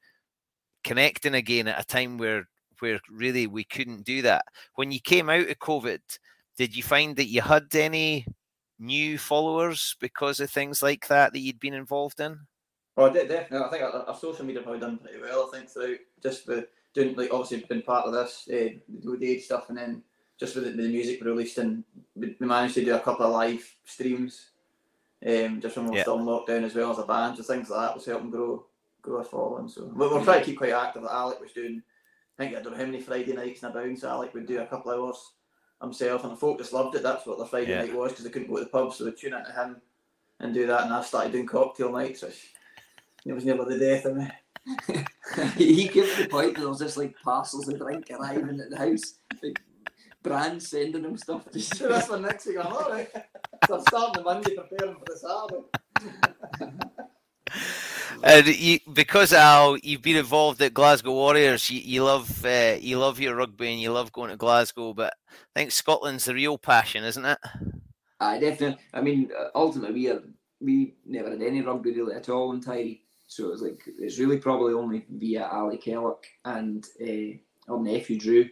connecting 0.84 1.34
again 1.34 1.68
at 1.68 1.80
a 1.80 1.86
time 1.86 2.18
where 2.18 2.48
where 2.80 3.00
really 3.10 3.46
we 3.46 3.64
couldn't 3.64 4.04
do 4.04 4.22
that. 4.22 4.44
When 4.74 4.90
you 4.90 5.00
came 5.00 5.30
out 5.30 5.48
of 5.48 5.58
COVID, 5.58 6.00
did 6.56 6.74
you 6.74 6.82
find 6.82 7.14
that 7.16 7.28
you 7.28 7.40
had 7.40 7.74
any 7.74 8.26
new 8.78 9.18
followers 9.18 9.94
because 10.00 10.40
of 10.40 10.50
things 10.50 10.82
like 10.82 11.06
that 11.06 11.32
that 11.32 11.38
you'd 11.38 11.60
been 11.60 11.74
involved 11.74 12.20
in? 12.20 12.38
Oh, 12.96 13.08
de- 13.08 13.28
definitely. 13.28 13.66
I 13.66 13.70
think 13.70 13.82
our, 13.84 14.08
our 14.08 14.14
social 14.14 14.44
media 14.44 14.62
probably 14.62 14.80
done 14.80 14.98
pretty 14.98 15.20
well. 15.20 15.48
I 15.48 15.56
think 15.56 15.70
through 15.70 15.98
just 16.22 16.46
the 16.46 16.68
doing 16.92 17.14
like 17.16 17.32
obviously 17.32 17.64
been 17.66 17.82
part 17.82 18.06
of 18.06 18.12
this 18.12 18.48
uh, 18.52 18.78
the 18.88 19.16
Dade 19.18 19.42
stuff, 19.42 19.68
and 19.68 19.78
then 19.78 20.02
just 20.38 20.54
with 20.56 20.64
the, 20.64 20.70
the 20.72 20.88
music 20.88 21.20
we 21.20 21.30
released, 21.30 21.58
and 21.58 21.84
we, 22.14 22.36
we 22.40 22.46
managed 22.46 22.74
to 22.74 22.84
do 22.84 22.94
a 22.94 23.00
couple 23.00 23.24
of 23.24 23.32
live 23.32 23.64
streams, 23.84 24.50
um, 25.24 25.60
just 25.60 25.76
when 25.76 25.86
we 25.86 25.92
were 25.92 25.96
Yeah. 25.96 26.02
still 26.02 26.18
in 26.18 26.26
lockdown 26.26 26.64
as 26.64 26.74
well 26.74 26.90
as 26.90 26.98
a 26.98 27.06
band, 27.06 27.36
so 27.36 27.44
things 27.44 27.70
like 27.70 27.88
that 27.88 27.94
was 27.94 28.04
helping 28.04 28.30
grow 28.30 28.66
grow 29.02 29.20
a 29.20 29.24
following. 29.24 29.68
So 29.68 29.84
we, 29.94 30.06
we're 30.08 30.24
trying 30.24 30.40
to 30.40 30.46
keep 30.46 30.58
quite 30.58 30.72
active. 30.72 31.02
Like 31.02 31.12
Alec 31.12 31.40
was 31.40 31.52
doing, 31.52 31.82
I 32.38 32.42
think 32.42 32.56
I 32.56 32.62
don't 32.62 32.72
know 32.72 32.78
how 32.78 32.86
many 32.86 33.00
Friday 33.00 33.32
nights 33.34 33.62
in 33.62 33.68
a 33.68 33.72
bounce. 33.72 34.04
Alec 34.04 34.32
would 34.34 34.46
do 34.46 34.60
a 34.60 34.66
couple 34.66 34.92
hours 34.92 35.32
himself, 35.80 36.22
and 36.22 36.32
the 36.32 36.36
folk 36.36 36.58
just 36.58 36.72
loved 36.72 36.94
it. 36.94 37.02
That's 37.02 37.26
what 37.26 37.38
the 37.38 37.46
Friday 37.46 37.70
Yeah. 37.72 37.82
night 37.82 37.94
was 37.94 38.12
because 38.12 38.24
they 38.24 38.30
couldn't 38.30 38.48
go 38.48 38.58
to 38.58 38.64
the 38.64 38.70
pub, 38.70 38.94
so 38.94 39.04
they 39.04 39.10
tune 39.10 39.34
into 39.34 39.52
him 39.52 39.82
and 40.40 40.54
do 40.54 40.66
that. 40.66 40.84
And 40.84 40.94
I 40.94 41.02
started 41.02 41.32
doing 41.32 41.46
cocktail 41.46 41.92
nights, 41.92 42.22
which 42.22 42.52
it 43.26 43.32
was 43.32 43.44
never 43.44 43.64
the 43.64 43.78
death 43.78 44.04
of 44.06 44.16
me. 44.16 44.28
he, 45.56 45.74
he 45.74 45.88
came 45.88 46.04
to 46.06 46.22
the 46.22 46.28
point 46.28 46.54
that 46.54 46.60
there 46.60 46.68
was 46.68 46.78
just 46.78 46.96
like 46.96 47.16
parcels 47.22 47.68
of 47.68 47.78
drink 47.78 48.06
arriving 48.12 48.60
at 48.60 48.70
the 48.70 48.78
house, 48.78 49.14
like 49.42 49.60
brands 50.22 50.68
sending 50.68 51.04
him 51.04 51.16
stuff. 51.16 51.50
Just 51.52 51.76
So 51.76 51.88
that's 51.90 52.06
for 52.06 52.18
next 52.18 52.46
week. 52.46 52.58
I'm 52.58 52.72
alright. 52.72 53.10
So 53.66 53.74
I'm 53.78 53.80
starting 53.82 54.14
the 54.14 54.22
Monday 54.22 54.54
preparing 54.54 54.94
for 54.96 55.04
the 55.06 55.16
Saturday. 55.16 56.82
And 58.22 58.46
you, 58.46 58.78
because 58.92 59.32
Al, 59.32 59.76
you've 59.78 60.02
been 60.02 60.16
involved 60.16 60.62
at 60.62 60.74
Glasgow 60.74 61.12
Warriors. 61.12 61.68
You, 61.70 61.80
you 61.80 62.04
love 62.04 62.44
uh, 62.44 62.76
you 62.80 62.98
love 62.98 63.18
your 63.18 63.34
rugby 63.34 63.72
and 63.72 63.80
you 63.80 63.90
love 63.90 64.12
going 64.12 64.30
to 64.30 64.36
Glasgow. 64.36 64.94
But 64.94 65.14
I 65.30 65.58
think 65.58 65.72
Scotland's 65.72 66.26
the 66.26 66.34
real 66.34 66.56
passion, 66.56 67.04
isn't 67.04 67.24
it? 67.24 67.38
I 68.20 68.38
definitely. 68.38 68.78
I 68.94 69.00
mean, 69.00 69.30
uh, 69.38 69.48
ultimately, 69.54 69.94
we 69.94 70.10
are, 70.10 70.22
we 70.60 70.94
never 71.04 71.30
had 71.30 71.42
any 71.42 71.62
rugby 71.62 71.92
really 71.92 72.14
at 72.14 72.28
all 72.28 72.52
in 72.52 72.60
Tiree. 72.60 73.00
So 73.26 73.46
it 73.46 73.50
was 73.50 73.62
like 73.62 73.82
it's 73.98 74.18
really 74.18 74.38
probably 74.38 74.74
only 74.74 75.04
via 75.10 75.46
Ali 75.46 75.78
Kellock 75.78 76.24
and 76.44 76.86
uh, 77.00 77.72
our 77.72 77.80
nephew 77.80 78.18
Drew, 78.18 78.48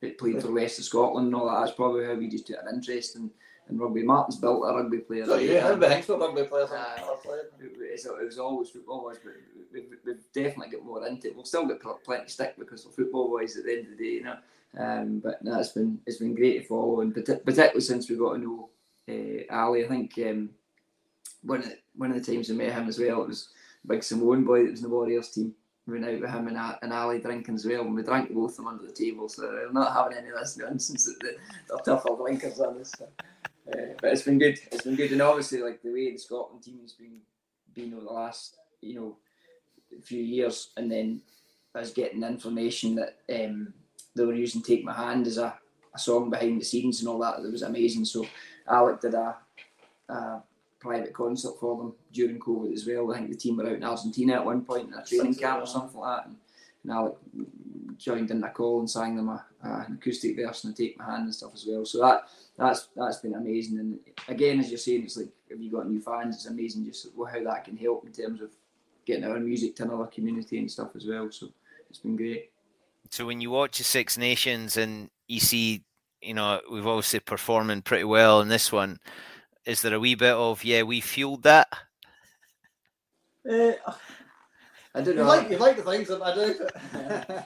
that 0.00 0.18
played 0.18 0.42
for 0.42 0.50
West 0.52 0.78
of 0.78 0.84
Scotland 0.84 1.26
and 1.26 1.34
all 1.36 1.48
that. 1.48 1.60
That's 1.60 1.76
probably 1.76 2.06
how 2.06 2.14
we 2.14 2.28
just 2.28 2.46
took 2.46 2.56
an 2.60 2.74
interest 2.74 3.16
in, 3.16 3.30
in 3.68 3.78
rugby. 3.78 4.02
Martin's 4.02 4.38
built 4.38 4.64
a 4.66 4.74
rugby 4.74 4.98
player. 4.98 5.24
So 5.26 5.36
yeah, 5.36 5.62
how 5.62 5.76
big 5.76 6.04
for 6.04 6.18
rugby 6.18 6.44
players? 6.44 6.70
Playing? 7.22 7.44
It 7.60 7.92
was, 7.92 8.04
it 8.04 8.24
was 8.24 8.38
always 8.38 8.70
football 8.70 9.04
wise, 9.04 9.18
but 9.22 9.32
we've, 9.72 9.88
we've 10.04 10.32
definitely 10.32 10.76
got 10.76 10.84
more 10.84 11.06
into 11.06 11.28
it. 11.28 11.36
We'll 11.36 11.44
still 11.44 11.66
get 11.66 11.80
plenty 12.04 12.24
of 12.24 12.30
stick 12.30 12.56
because 12.58 12.84
we're 12.84 12.92
football 12.92 13.30
wise 13.32 13.56
at 13.56 13.64
the 13.64 13.72
end 13.72 13.86
of 13.86 13.98
the 13.98 14.04
day, 14.04 14.14
you 14.14 14.24
know. 14.24 14.36
Um, 14.78 15.20
but 15.22 15.42
no, 15.44 15.60
it's 15.60 15.70
been 15.70 16.00
it's 16.06 16.18
been 16.18 16.34
great 16.34 16.62
to 16.62 16.66
follow, 16.66 17.00
and 17.00 17.14
particularly 17.14 17.80
since 17.80 18.08
we 18.08 18.16
got 18.16 18.34
to 18.34 18.38
know 18.38 18.70
uh, 19.08 19.54
Ali. 19.54 19.84
I 19.84 19.88
think 19.88 20.18
um, 20.26 20.50
one 21.42 21.60
of 21.60 21.66
the, 21.66 21.78
one 21.94 22.10
of 22.10 22.24
the 22.24 22.32
times 22.32 22.48
we 22.48 22.56
met 22.56 22.72
him 22.72 22.88
as 22.88 22.98
well, 22.98 23.22
it 23.22 23.28
was 23.28 23.48
big 23.86 24.02
Samoan 24.02 24.44
boy 24.44 24.64
that 24.64 24.70
was 24.70 24.82
in 24.82 24.88
the 24.88 24.94
Warriors 24.94 25.28
team. 25.28 25.54
We 25.86 25.94
went 25.94 26.06
out 26.06 26.20
with 26.20 26.30
him 26.30 26.46
and, 26.48 26.76
and 26.80 26.92
Ali 26.92 27.18
drinking 27.18 27.56
as 27.56 27.66
well, 27.66 27.82
and 27.82 27.94
we 27.94 28.02
drank 28.02 28.32
both 28.32 28.52
of 28.52 28.56
them 28.58 28.68
under 28.68 28.86
the 28.86 28.92
table. 28.92 29.28
So 29.28 29.44
I'm 29.66 29.74
not 29.74 29.92
having 29.92 30.16
any 30.16 30.28
of 30.28 30.38
this 30.38 30.56
nonsense 30.56 31.04
that 31.06 31.18
the, 31.20 31.36
the 31.68 31.82
tough 31.84 32.06
old 32.06 32.20
blinkers 32.20 32.60
on 32.60 32.80
us. 32.80 32.92
So. 32.96 33.08
Uh, 33.68 33.94
but 34.00 34.12
it's 34.12 34.22
been 34.22 34.38
good. 34.38 34.58
It's 34.70 34.84
been 34.84 34.96
good, 34.96 35.12
and 35.12 35.22
obviously, 35.22 35.60
like 35.60 35.82
the 35.82 35.92
way 35.92 36.10
the 36.10 36.18
Scotland 36.18 36.62
team 36.62 36.80
has 36.82 36.92
been, 36.92 37.20
been 37.74 37.94
over 37.94 38.04
the 38.04 38.10
last, 38.10 38.56
you 38.80 38.94
know, 38.94 39.16
few 40.02 40.22
years, 40.22 40.70
and 40.76 40.90
then 40.90 41.20
us 41.74 41.92
getting 41.92 42.22
information 42.22 42.96
that 42.96 43.18
um, 43.32 43.72
they 44.16 44.24
were 44.24 44.34
using 44.34 44.62
"Take 44.62 44.84
My 44.84 44.92
Hand" 44.92 45.26
as 45.26 45.38
a, 45.38 45.54
a 45.94 45.98
song 45.98 46.30
behind 46.30 46.60
the 46.60 46.64
scenes 46.64 47.00
and 47.00 47.08
all 47.08 47.18
that. 47.20 47.42
That 47.42 47.52
was 47.52 47.62
amazing. 47.62 48.04
So 48.04 48.26
Alec 48.68 49.00
did 49.00 49.14
a, 49.14 49.36
a 50.08 50.42
private 50.80 51.14
concert 51.14 51.54
for 51.60 51.76
them 51.76 51.94
during 52.12 52.40
COVID 52.40 52.72
as 52.72 52.86
well. 52.86 53.12
I 53.12 53.18
think 53.18 53.30
the 53.30 53.36
team 53.36 53.56
were 53.56 53.66
out 53.66 53.74
in 53.74 53.84
Argentina 53.84 54.34
at 54.34 54.44
one 54.44 54.64
point 54.64 54.88
in 54.88 54.94
a 54.94 55.04
training 55.04 55.36
camp 55.36 55.62
or 55.62 55.66
something 55.66 56.00
like 56.00 56.18
that. 56.18 56.26
And, 56.26 56.36
and 56.82 56.92
Alec 56.92 57.14
joined 57.98 58.30
in 58.30 58.40
the 58.40 58.48
call 58.48 58.80
and 58.80 58.90
sang 58.90 59.16
them 59.16 59.28
a, 59.28 59.44
a, 59.64 59.68
an 59.86 59.98
acoustic 60.00 60.36
version 60.36 60.70
of 60.70 60.76
"Take 60.76 60.98
My 60.98 61.04
Hand" 61.04 61.24
and 61.24 61.34
stuff 61.34 61.52
as 61.54 61.64
well. 61.66 61.84
So 61.84 62.00
that 62.00 62.28
that's 62.56 62.88
that's 62.96 63.18
been 63.18 63.34
amazing. 63.34 63.78
And 63.78 63.98
again, 64.28 64.60
as 64.60 64.70
you're 64.70 64.78
saying, 64.78 65.04
it's 65.04 65.16
like 65.16 65.28
if 65.48 65.60
you 65.60 65.70
got 65.70 65.88
new 65.88 66.00
fans, 66.00 66.36
it's 66.36 66.46
amazing 66.46 66.84
just 66.84 67.08
how 67.16 67.44
that 67.44 67.64
can 67.64 67.76
help 67.76 68.04
in 68.06 68.12
terms 68.12 68.40
of 68.40 68.50
getting 69.04 69.24
our 69.24 69.38
music 69.38 69.76
to 69.76 69.84
another 69.84 70.06
community 70.06 70.58
and 70.58 70.70
stuff 70.70 70.94
as 70.94 71.06
well. 71.06 71.30
So 71.30 71.48
it's 71.90 71.98
been 71.98 72.16
great. 72.16 72.50
So 73.10 73.26
when 73.26 73.40
you 73.40 73.50
watch 73.50 73.78
the 73.78 73.84
Six 73.84 74.16
Nations 74.16 74.76
and 74.76 75.10
you 75.28 75.40
see, 75.40 75.84
you 76.20 76.34
know, 76.34 76.60
we've 76.70 76.86
obviously 76.86 77.20
performing 77.20 77.82
pretty 77.82 78.04
well 78.04 78.40
in 78.40 78.48
this 78.48 78.72
one. 78.72 78.98
Is 79.64 79.82
there 79.82 79.94
a 79.94 80.00
wee 80.00 80.14
bit 80.14 80.34
of 80.34 80.64
yeah, 80.64 80.82
we 80.82 81.00
fueled 81.00 81.42
that? 81.42 81.68
Uh, 83.48 83.72
I 84.94 85.00
don't 85.00 85.16
know. 85.16 85.22
You 85.22 85.28
like, 85.28 85.50
you 85.50 85.56
like 85.58 85.76
the 85.76 85.82
things 85.82 86.08
that 86.08 86.22
I 86.22 86.34
do. 86.34 87.40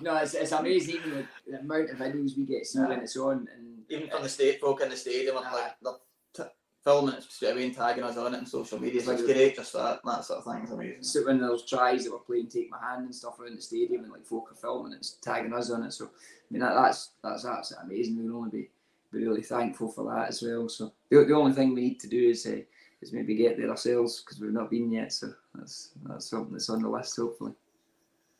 no, 0.04 0.16
it's, 0.16 0.34
it's 0.34 0.52
amazing 0.52 0.96
even 0.96 1.28
the, 1.46 1.60
amount 1.60 1.90
of 1.90 1.98
videos 1.98 2.36
we 2.36 2.44
get 2.44 2.66
seen 2.66 2.82
yeah. 2.82 2.88
when 2.88 3.00
it's 3.00 3.16
on, 3.16 3.48
and 3.54 3.82
even 3.88 4.08
from 4.08 4.22
the 4.22 4.28
state 4.28 4.60
folk 4.60 4.80
in 4.80 4.88
the 4.88 4.96
stadium, 4.96 5.36
uh, 5.36 5.42
like 5.52 5.74
they're 5.82 6.50
filming 6.86 7.16
it 7.16 7.22
straight 7.24 7.52
away 7.52 7.66
and 7.66 7.74
tagging 7.74 8.04
us 8.04 8.16
on 8.16 8.32
it 8.32 8.38
on 8.38 8.46
social 8.46 8.80
media. 8.80 9.00
It's 9.00 9.08
like 9.08 9.18
great, 9.18 9.56
just 9.56 9.72
that 9.72 10.00
that 10.04 10.24
sort 10.24 10.38
of 10.38 10.44
thing 10.44 10.64
is 10.64 10.70
amazing. 10.70 11.02
So 11.02 11.26
when 11.26 11.40
there's 11.40 11.66
tries 11.66 12.04
that 12.04 12.12
were 12.12 12.18
playing 12.20 12.46
Take 12.46 12.70
My 12.70 12.78
Hand 12.80 13.04
and 13.04 13.14
stuff 13.14 13.40
around 13.40 13.56
the 13.56 13.62
stadium, 13.62 14.04
and 14.04 14.12
like 14.12 14.24
folk 14.24 14.52
are 14.52 14.54
filming 14.54 14.92
it, 14.92 14.98
it's 14.98 15.16
tagging 15.20 15.52
us 15.52 15.70
on 15.70 15.82
it. 15.82 15.92
So 15.92 16.06
I 16.06 16.08
mean 16.50 16.60
that, 16.60 16.74
that's 16.74 17.10
that's 17.22 17.44
absolutely 17.44 17.96
amazing. 17.96 18.24
We'll 18.24 18.36
only 18.36 18.50
be 18.50 18.70
be 19.12 19.24
really 19.24 19.42
thankful 19.42 19.88
for 19.88 20.04
that 20.12 20.28
as 20.28 20.42
well. 20.42 20.68
So 20.68 20.92
the, 21.10 21.24
the 21.24 21.34
only 21.34 21.52
thing 21.52 21.74
we 21.74 21.82
need 21.82 22.00
to 22.00 22.08
do 22.08 22.30
is 22.30 22.46
uh, 22.46 22.60
is 23.02 23.12
maybe 23.12 23.34
get 23.34 23.56
there 23.56 23.70
ourselves 23.70 24.22
because 24.22 24.40
we've 24.40 24.52
not 24.52 24.70
been 24.70 24.90
yet. 24.90 25.12
So 25.12 25.32
that's 25.54 25.90
that's 26.04 26.30
something 26.30 26.52
that's 26.52 26.70
on 26.70 26.82
the 26.82 26.88
list 26.88 27.16
hopefully. 27.16 27.52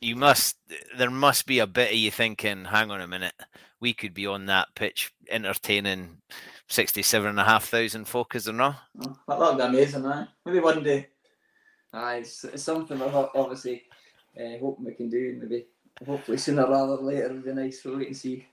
You 0.01 0.15
must. 0.15 0.57
There 0.97 1.09
must 1.09 1.47
be 1.47 1.59
a 1.59 1.67
bit 1.67 1.91
of 1.91 1.97
you 1.97 2.11
thinking, 2.11 2.65
"Hang 2.65 2.91
on 2.91 3.01
a 3.01 3.07
minute, 3.07 3.33
we 3.79 3.93
could 3.93 4.13
be 4.13 4.27
on 4.27 4.45
that 4.45 4.67
pitch 4.75 5.11
entertaining 5.29 6.17
sixty-seven 6.67 7.29
and 7.29 7.39
a 7.39 7.43
half 7.43 7.65
thousand 7.65 8.05
folk, 8.05 8.35
is 8.35 8.45
there 8.45 8.53
not?" 8.53 8.75
Oh, 9.01 9.17
that 9.27 9.39
would 9.39 9.57
be 9.57 9.63
amazing, 9.63 10.03
man. 10.03 10.27
Maybe 10.45 10.59
one 10.59 10.83
day. 10.83 11.07
Aye, 11.93 12.17
it's, 12.17 12.43
it's 12.43 12.63
something 12.63 12.99
we're 12.99 13.29
obviously 13.33 13.85
uh, 14.39 14.59
hoping 14.59 14.85
we 14.85 14.93
can 14.93 15.09
do. 15.09 15.39
Maybe 15.41 15.65
hopefully 16.05 16.37
sooner 16.37 16.67
rather 16.67 16.97
than 16.97 17.05
later. 17.05 17.25
It'd 17.25 17.45
be 17.45 17.53
nice. 17.53 17.83
We'll 17.83 17.97
wait 17.97 18.07
and 18.07 18.17
see. 18.17 18.45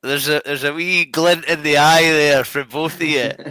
There's 0.00 0.28
a 0.28 0.40
there's 0.44 0.62
a 0.62 0.72
wee 0.72 1.06
glint 1.06 1.44
in 1.46 1.64
the 1.64 1.76
eye 1.76 2.02
there 2.02 2.44
for 2.44 2.64
both 2.64 2.94
of 2.94 3.02
you. 3.02 3.32
and 3.32 3.42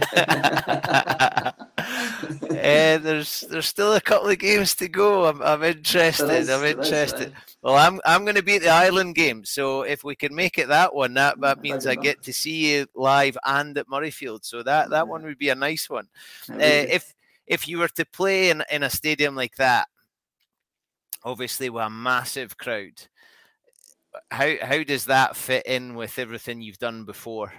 eh, 2.56 2.96
there's 2.96 3.42
there's 3.50 3.66
still 3.66 3.92
a 3.92 4.00
couple 4.00 4.30
of 4.30 4.38
games 4.38 4.74
to 4.76 4.88
go. 4.88 5.26
I'm 5.26 5.42
I'm 5.42 5.62
interested. 5.62 6.30
Is, 6.30 6.48
I'm 6.48 6.64
interested. 6.64 7.34
well, 7.60 7.76
I'm 7.76 8.00
I'm 8.06 8.24
going 8.24 8.36
to 8.36 8.42
be 8.42 8.56
at 8.56 8.62
the 8.62 8.70
Ireland 8.70 9.14
game, 9.14 9.44
so 9.44 9.82
if 9.82 10.04
we 10.04 10.16
can 10.16 10.34
make 10.34 10.56
it 10.56 10.68
that 10.68 10.94
one, 10.94 11.12
that 11.14 11.38
that 11.42 11.60
means 11.60 11.86
I 11.86 11.96
get 11.96 12.22
to 12.22 12.32
see 12.32 12.72
you 12.72 12.86
live 12.94 13.36
and 13.44 13.76
at 13.76 13.86
Murrayfield. 13.86 14.46
So 14.46 14.62
that 14.62 14.88
that 14.88 15.06
one 15.06 15.24
would 15.24 15.38
be 15.38 15.50
a 15.50 15.54
nice 15.54 15.90
one. 15.90 16.08
Uh, 16.50 16.56
if 16.60 17.14
if 17.46 17.68
you 17.68 17.76
were 17.76 17.88
to 17.88 18.06
play 18.06 18.48
in 18.48 18.64
in 18.70 18.82
a 18.84 18.90
stadium 18.90 19.36
like 19.36 19.56
that, 19.56 19.86
obviously 21.24 21.68
with 21.68 21.84
a 21.84 21.90
massive 21.90 22.56
crowd 22.56 23.06
how 24.30 24.54
how 24.62 24.82
does 24.82 25.06
that 25.06 25.36
fit 25.36 25.66
in 25.66 25.94
with 25.94 26.18
everything 26.18 26.60
you've 26.60 26.78
done 26.78 27.04
before? 27.04 27.52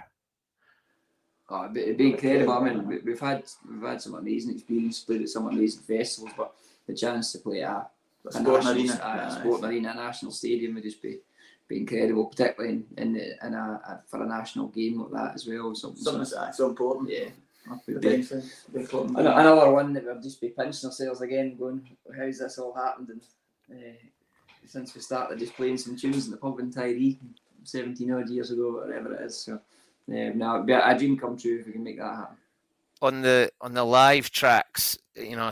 Oh, 1.48 1.68
it'd 1.74 1.96
be 1.96 2.12
incredible. 2.12 2.52
I 2.52 2.70
mean, 2.70 3.02
we've 3.04 3.18
had 3.18 3.44
we've 3.68 3.82
had 3.82 4.00
some 4.00 4.14
amazing 4.14 4.54
experience, 4.54 5.00
played 5.00 5.22
at 5.22 5.28
some 5.28 5.48
amazing 5.48 5.82
festivals, 5.82 6.32
but 6.36 6.54
the 6.86 6.94
chance 6.94 7.32
to 7.32 7.38
play 7.38 7.62
at 7.62 7.90
a, 8.32 8.38
a 8.38 8.40
national, 8.40 8.72
arena, 8.72 8.92
a 8.92 9.40
sport 9.40 9.64
arena, 9.64 9.90
a 9.90 9.94
national 9.94 10.32
stadium 10.32 10.74
would 10.74 10.84
just 10.84 11.02
be 11.02 11.18
be 11.68 11.78
incredible, 11.78 12.26
particularly 12.26 12.74
in 12.74 12.84
in, 12.98 13.12
the, 13.14 13.46
in 13.46 13.54
a, 13.54 13.80
a, 13.84 14.00
for 14.06 14.22
a 14.22 14.26
national 14.26 14.68
game 14.68 15.00
like 15.00 15.10
that 15.10 15.34
as 15.34 15.46
well. 15.46 15.74
Something, 15.74 16.02
something 16.02 16.24
so, 16.24 16.48
so 16.52 16.68
important. 16.68 17.10
Yeah. 17.10 17.30
Another 17.86 19.70
one 19.70 19.92
that 19.92 20.04
we'll 20.04 20.20
just 20.20 20.40
be 20.40 20.48
pinching 20.48 20.88
ourselves 20.88 21.20
again, 21.20 21.56
going, 21.56 21.88
"How's 22.16 22.38
this 22.38 22.58
all 22.58 22.74
happened?" 22.74 23.10
And 23.10 23.22
uh, 23.72 23.96
since 24.66 24.94
we 24.94 25.00
started 25.00 25.38
just 25.38 25.54
playing 25.54 25.78
some 25.78 25.96
tunes 25.96 26.26
in 26.26 26.30
the 26.30 26.36
pub 26.36 26.60
in 26.60 26.72
Tiree 26.72 27.18
17 27.64 28.12
odd 28.12 28.28
years 28.28 28.50
ago, 28.50 28.82
whatever 28.84 29.14
it 29.14 29.22
is. 29.22 29.36
So 29.36 29.60
um, 30.08 30.38
now 30.38 30.64
a 30.64 30.98
dream 30.98 31.18
come 31.18 31.36
true 31.36 31.60
if 31.60 31.66
we 31.66 31.72
can 31.72 31.84
make 31.84 31.98
that 31.98 32.16
happen. 32.16 32.36
On 33.02 33.22
the 33.22 33.50
on 33.60 33.72
the 33.72 33.84
live 33.84 34.30
tracks, 34.30 34.98
you 35.14 35.36
know, 35.36 35.50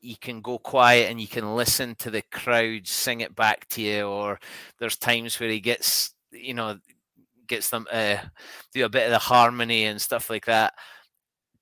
you 0.00 0.16
can 0.16 0.42
go 0.42 0.58
quiet 0.58 1.10
and 1.10 1.20
you 1.20 1.26
can 1.26 1.56
listen 1.56 1.94
to 1.96 2.10
the 2.10 2.22
crowd 2.30 2.86
sing 2.86 3.20
it 3.20 3.34
back 3.34 3.66
to 3.68 3.82
you, 3.82 4.02
or 4.02 4.38
there's 4.78 4.96
times 4.96 5.40
where 5.40 5.48
he 5.48 5.60
gets, 5.60 6.14
you 6.30 6.52
know, 6.52 6.78
gets 7.46 7.70
them 7.70 7.86
to 7.90 8.30
do 8.72 8.84
a 8.84 8.90
bit 8.90 9.06
of 9.06 9.10
the 9.10 9.18
harmony 9.18 9.84
and 9.84 10.00
stuff 10.00 10.28
like 10.28 10.46
that. 10.46 10.74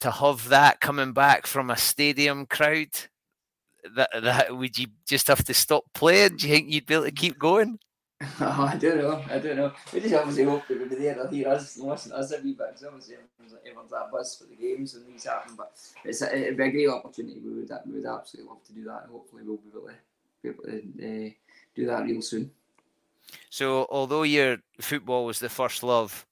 To 0.00 0.10
have 0.10 0.48
that 0.48 0.80
coming 0.80 1.12
back 1.12 1.46
from 1.46 1.70
a 1.70 1.76
stadium 1.76 2.46
crowd, 2.46 2.88
that 3.96 4.10
that 4.22 4.56
would 4.56 4.78
you 4.78 4.86
just 5.06 5.28
have 5.28 5.44
to 5.44 5.54
stop 5.54 5.84
playing? 5.94 6.36
Do 6.36 6.48
you 6.48 6.54
think 6.54 6.70
you'd 6.70 6.86
be 6.86 6.94
able 6.94 7.04
to 7.04 7.10
keep 7.10 7.38
going? 7.38 7.78
Oh, 8.40 8.70
I 8.72 8.76
don't 8.76 8.98
know. 8.98 9.24
I 9.28 9.38
don't 9.38 9.56
know. 9.56 9.72
We 9.92 10.00
just 10.00 10.14
obviously 10.14 10.44
hope 10.44 10.66
that 10.68 10.78
we'll 10.78 10.88
be 10.88 10.94
there 10.94 11.14
to 11.14 11.28
hear 11.28 11.48
us 11.48 11.76
and 11.76 11.88
listen 11.88 12.12
to 12.12 12.18
us 12.18 12.32
every 12.32 12.52
bit. 12.52 12.68
Because 12.68 12.84
obviously 12.84 13.16
everyone's, 13.16 13.60
everyone's 13.66 13.92
at 13.92 14.12
bus 14.12 14.38
for 14.38 14.44
the 14.44 14.54
games 14.54 14.94
and 14.94 15.06
these 15.06 15.24
happen. 15.24 15.54
But 15.56 15.72
it's 16.04 16.22
a, 16.22 16.32
it'd 16.32 16.56
be 16.56 16.62
a 16.62 16.70
great 16.70 16.88
opportunity. 16.88 17.40
We 17.40 17.50
would 17.50 17.70
we 17.86 17.92
would 17.94 18.06
absolutely 18.06 18.48
love 18.48 18.62
to 18.64 18.72
do 18.72 18.84
that. 18.84 19.02
And 19.02 19.12
hopefully 19.12 19.42
we'll 19.44 19.56
be 19.56 19.70
able 19.70 19.88
to 19.88 19.94
be 20.40 20.48
able 20.50 20.64
to 20.64 21.26
uh, 21.26 21.30
do 21.74 21.86
that 21.86 22.04
real 22.04 22.22
soon. 22.22 22.50
So, 23.50 23.86
although 23.90 24.22
your 24.22 24.58
football 24.80 25.24
was 25.24 25.38
the 25.38 25.48
first 25.48 25.82
love, 25.82 26.26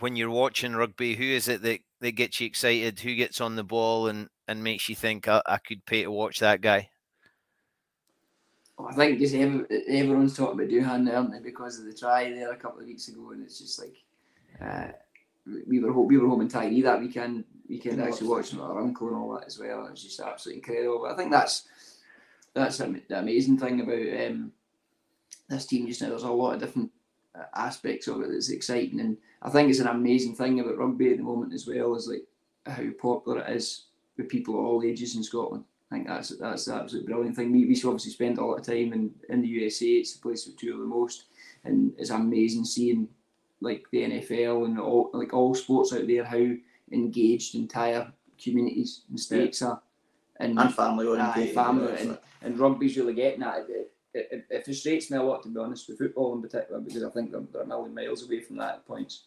when 0.00 0.16
you're 0.16 0.30
watching 0.30 0.74
rugby, 0.74 1.16
who 1.16 1.24
is 1.24 1.48
it 1.48 1.62
that, 1.62 1.80
that 2.00 2.12
gets 2.12 2.40
you 2.40 2.46
excited? 2.46 3.00
Who 3.00 3.14
gets 3.14 3.40
on 3.40 3.56
the 3.56 3.64
ball 3.64 4.08
and, 4.08 4.28
and 4.48 4.62
makes 4.62 4.88
you 4.88 4.94
think 4.94 5.28
I, 5.28 5.42
I 5.46 5.58
could 5.58 5.84
pay 5.86 6.02
to 6.02 6.10
watch 6.10 6.40
that 6.40 6.60
guy? 6.60 6.90
Oh, 8.78 8.86
I 8.86 8.92
think 8.92 9.18
just 9.18 9.34
every, 9.34 9.64
everyone's 9.88 10.36
talking 10.36 10.58
about 10.58 10.68
Duhan, 10.68 11.12
aren't 11.12 11.32
they? 11.32 11.38
Because 11.38 11.78
of 11.78 11.86
the 11.86 11.94
try 11.94 12.30
there 12.30 12.52
a 12.52 12.56
couple 12.56 12.80
of 12.80 12.86
weeks 12.86 13.08
ago, 13.08 13.30
and 13.30 13.44
it's 13.44 13.58
just 13.58 13.80
like 13.80 13.96
uh, 14.60 14.92
we 15.68 15.78
were 15.78 15.92
we 15.92 16.18
were 16.18 16.28
home 16.28 16.40
in 16.40 16.48
Tiree 16.48 16.82
that 16.82 17.00
weekend. 17.00 17.44
Weekend 17.68 18.02
actually 18.02 18.28
watching 18.28 18.60
our 18.60 18.78
uncle 18.78 19.08
and 19.08 19.16
all 19.16 19.32
that 19.34 19.46
as 19.46 19.58
well. 19.58 19.86
It 19.86 19.92
was 19.92 20.02
just 20.02 20.20
absolutely 20.20 20.60
incredible. 20.60 21.00
But 21.02 21.12
I 21.12 21.16
think 21.16 21.30
that's 21.30 21.66
that's 22.52 22.78
the 22.78 23.02
amazing 23.10 23.58
thing 23.58 23.80
about 23.80 24.26
um, 24.26 24.52
this 25.48 25.66
team 25.66 25.86
just 25.86 26.02
now. 26.02 26.08
There's 26.08 26.24
a 26.24 26.30
lot 26.30 26.54
of 26.54 26.60
different 26.60 26.90
uh, 27.34 27.44
aspects 27.54 28.08
of 28.08 28.20
it 28.22 28.30
that's 28.30 28.50
exciting, 28.50 29.00
and 29.00 29.16
I 29.40 29.50
think 29.50 29.70
it's 29.70 29.78
an 29.78 29.86
amazing 29.86 30.34
thing 30.34 30.60
about 30.60 30.78
rugby 30.78 31.12
at 31.12 31.18
the 31.18 31.22
moment 31.22 31.54
as 31.54 31.66
well. 31.66 31.94
Is 31.94 32.08
like 32.08 32.24
how 32.66 32.90
popular 33.00 33.40
it 33.40 33.56
is 33.56 33.84
with 34.16 34.28
people 34.28 34.58
of 34.58 34.64
all 34.64 34.82
ages 34.82 35.16
in 35.16 35.22
Scotland. 35.22 35.64
I 35.90 35.96
think 35.96 36.08
that's 36.08 36.30
that's 36.38 36.64
the 36.64 36.74
absolute 36.74 37.06
brilliant 37.06 37.36
thing. 37.36 37.52
We, 37.52 37.66
we 37.66 37.74
obviously 37.84 38.12
spend 38.12 38.38
a 38.38 38.44
lot 38.44 38.58
of 38.58 38.66
time 38.66 38.92
in, 38.92 39.12
in 39.28 39.42
the 39.42 39.48
USA. 39.48 39.86
It's 39.86 40.14
the 40.14 40.22
place 40.22 40.46
we 40.46 40.54
tour 40.54 40.78
the 40.78 40.84
most, 40.84 41.24
and 41.64 41.92
it's 41.98 42.10
amazing 42.10 42.64
seeing 42.64 43.08
like 43.60 43.84
the 43.90 44.02
NFL 44.02 44.66
and 44.66 44.78
all 44.78 45.10
like 45.12 45.32
all 45.32 45.54
sports 45.54 45.92
out 45.92 46.06
there 46.06 46.24
how 46.24 46.50
engaged 46.92 47.54
entire 47.54 48.12
communities 48.42 49.02
and 49.08 49.18
states 49.18 49.60
yeah. 49.60 49.68
are, 49.68 49.82
and, 50.38 50.58
and 50.58 50.74
family 50.74 51.06
oriented, 51.06 51.54
family, 51.54 51.94
and, 51.98 52.18
and 52.42 52.58
rugby's 52.58 52.96
really 52.96 53.14
getting 53.14 53.40
that. 53.40 53.66
it. 53.68 53.90
It, 54.16 54.28
it, 54.30 54.46
it, 54.48 54.64
frustrates 54.64 55.10
me 55.10 55.18
a 55.18 55.22
lot 55.22 55.42
to 55.42 55.48
be 55.48 55.58
honest 55.58 55.88
with 55.88 55.98
football 55.98 56.36
in 56.36 56.40
particular 56.40 56.80
because 56.80 57.02
I 57.02 57.10
think 57.10 57.32
they're, 57.32 57.42
they're 57.52 57.62
a 57.62 57.66
million 57.66 57.92
miles 57.92 58.24
away 58.24 58.42
from 58.42 58.58
that 58.58 58.74
at 58.74 58.86
points, 58.86 59.24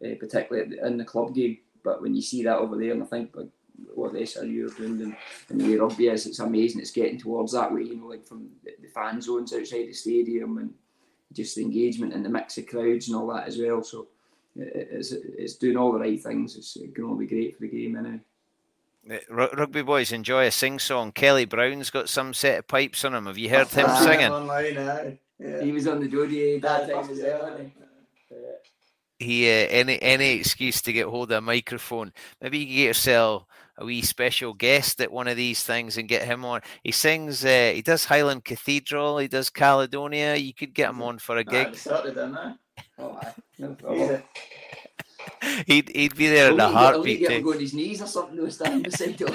uh, 0.00 0.14
particularly 0.20 0.78
in 0.80 0.96
the 0.96 1.04
club 1.04 1.34
game. 1.34 1.58
But 1.82 2.00
when 2.00 2.14
you 2.14 2.22
see 2.22 2.44
that 2.44 2.58
over 2.58 2.76
there, 2.76 2.92
and 2.92 3.02
I 3.02 3.06
think 3.06 3.34
like 3.34 3.48
what 3.94 4.12
the 4.12 4.20
SRU 4.20 4.70
are 4.70 4.76
doing 4.76 5.00
and, 5.02 5.16
and 5.48 5.60
the 5.60 5.68
way 5.68 5.76
rugby 5.76 6.08
is, 6.08 6.26
it's 6.26 6.38
amazing. 6.38 6.80
It's 6.80 6.90
getting 6.90 7.18
towards 7.18 7.52
that 7.52 7.72
way, 7.72 7.82
you 7.82 7.96
know, 7.96 8.06
like 8.06 8.26
from 8.26 8.48
the, 8.64 8.72
the 8.82 8.88
fan 8.88 9.20
zones 9.20 9.52
outside 9.52 9.88
the 9.88 9.92
stadium 9.92 10.58
and 10.58 10.72
just 11.32 11.56
the 11.56 11.62
engagement 11.62 12.14
and 12.14 12.24
the 12.24 12.28
mix 12.28 12.58
of 12.58 12.66
crowds 12.66 13.08
and 13.08 13.16
all 13.16 13.26
that 13.28 13.46
as 13.46 13.58
well. 13.58 13.82
So 13.82 14.08
it's, 14.56 15.12
it's 15.12 15.56
doing 15.56 15.76
all 15.76 15.92
the 15.92 15.98
right 15.98 16.22
things. 16.22 16.56
It's 16.56 16.76
going 16.76 17.10
to 17.10 17.18
be 17.18 17.26
great 17.26 17.56
for 17.56 17.62
the 17.62 17.68
game 17.68 17.96
anyway. 17.96 18.20
Rugby 19.30 19.82
boys 19.82 20.12
enjoy 20.12 20.46
a 20.46 20.50
sing 20.50 20.78
song. 20.78 21.12
Kelly 21.12 21.46
Brown's 21.46 21.90
got 21.90 22.08
some 22.08 22.34
set 22.34 22.58
of 22.58 22.68
pipes 22.68 23.04
on 23.04 23.14
him. 23.14 23.26
Have 23.26 23.38
you 23.38 23.48
heard 23.48 23.68
him 23.68 23.88
singing? 24.02 24.30
Online, 24.30 25.18
yeah. 25.38 25.62
He 25.62 25.72
was 25.72 25.86
on 25.86 26.00
the 26.00 26.08
Jody 26.08 26.58
that 26.58 26.90
time 26.90 27.10
as 27.10 27.18
well. 27.20 27.60
He 29.18 29.48
uh, 29.48 29.66
any 29.70 30.00
any 30.02 30.30
excuse 30.32 30.82
to 30.82 30.92
get 30.92 31.06
hold 31.06 31.32
of 31.32 31.38
a 31.38 31.40
microphone. 31.40 32.12
Maybe 32.40 32.58
you 32.58 32.66
get 32.66 32.86
yourself 32.88 33.46
a 33.78 33.84
wee 33.84 34.02
special 34.02 34.52
guest 34.52 35.00
at 35.00 35.10
one 35.10 35.28
of 35.28 35.36
these 35.36 35.62
things 35.62 35.96
and 35.96 36.08
get 36.08 36.24
him 36.24 36.44
on. 36.44 36.60
He 36.82 36.92
sings. 36.92 37.44
Uh, 37.44 37.72
he 37.74 37.82
does 37.82 38.04
Highland 38.04 38.44
Cathedral. 38.44 39.18
He 39.18 39.28
does 39.28 39.48
Caledonia. 39.50 40.36
You 40.36 40.52
could 40.52 40.74
get 40.74 40.90
him 40.90 41.00
on 41.00 41.18
for 41.18 41.36
a 41.36 41.44
gig. 41.44 41.78
Oh, 42.98 43.20
no 43.58 44.22
he'd 45.66 45.88
he'd 45.94 46.16
be 46.16 46.28
there 46.28 46.52
in 46.52 46.60
a 46.60 46.68
heartbeat. 46.68 47.20
Get 47.20 47.32
him 47.32 47.42
go 47.42 47.52
on 47.52 47.60
his 47.60 47.74
knees 47.74 48.02
or 48.02 48.06
something 48.06 48.36
to 48.36 48.50
stand 48.50 48.84
beside. 48.84 49.20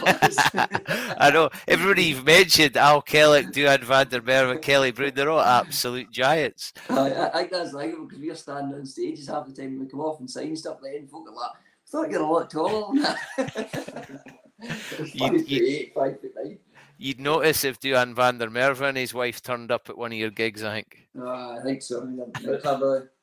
I 1.17 1.31
know 1.31 1.49
everybody 1.67 2.05
you've 2.05 2.25
mentioned, 2.25 2.77
Al 2.77 3.01
Kellock, 3.01 3.51
Duhan 3.51 3.83
van 3.83 4.09
der 4.09 4.21
Merwe, 4.21 4.61
Kelly 4.61 4.91
Brown, 4.91 5.11
they're 5.15 5.29
all 5.29 5.41
absolute 5.41 6.11
giants. 6.11 6.73
I, 6.89 7.27
I 7.27 7.29
think 7.29 7.51
that's 7.51 7.73
like 7.73 7.91
because 7.91 8.19
we're 8.19 8.35
standing 8.35 8.75
on 8.77 8.85
stages 8.85 9.27
half 9.27 9.45
the 9.45 9.53
time 9.53 9.71
when 9.71 9.81
we 9.81 9.87
come 9.87 10.01
off 10.01 10.19
and 10.19 10.29
sign 10.29 10.55
stuff 10.55 10.79
like 10.81 10.95
and 10.95 11.09
folk 11.09 11.27
are 11.29 11.35
like, 11.35 11.51
I 11.93 11.95
thought 11.95 12.11
you're 12.11 12.21
a 12.21 12.27
lot 12.27 12.49
taller 12.49 12.93
than 12.93 13.03
that. 13.03 14.21
You'd, 15.13 15.49
you'd, 15.49 15.91
five 15.93 16.19
foot 16.19 16.31
nine. 16.35 16.57
You'd 16.97 17.19
notice 17.19 17.63
if 17.65 17.79
Duhan 17.79 18.15
van 18.15 18.37
der 18.37 18.47
Merwe 18.47 18.87
and 18.87 18.97
his 18.97 19.13
wife 19.13 19.43
turned 19.43 19.71
up 19.71 19.89
at 19.89 19.97
one 19.97 20.11
of 20.13 20.17
your 20.17 20.29
gigs, 20.29 20.63
I 20.63 20.75
think. 20.75 21.09
Uh, 21.19 21.51
I 21.51 21.59
think 21.63 21.81
so. 21.81 22.09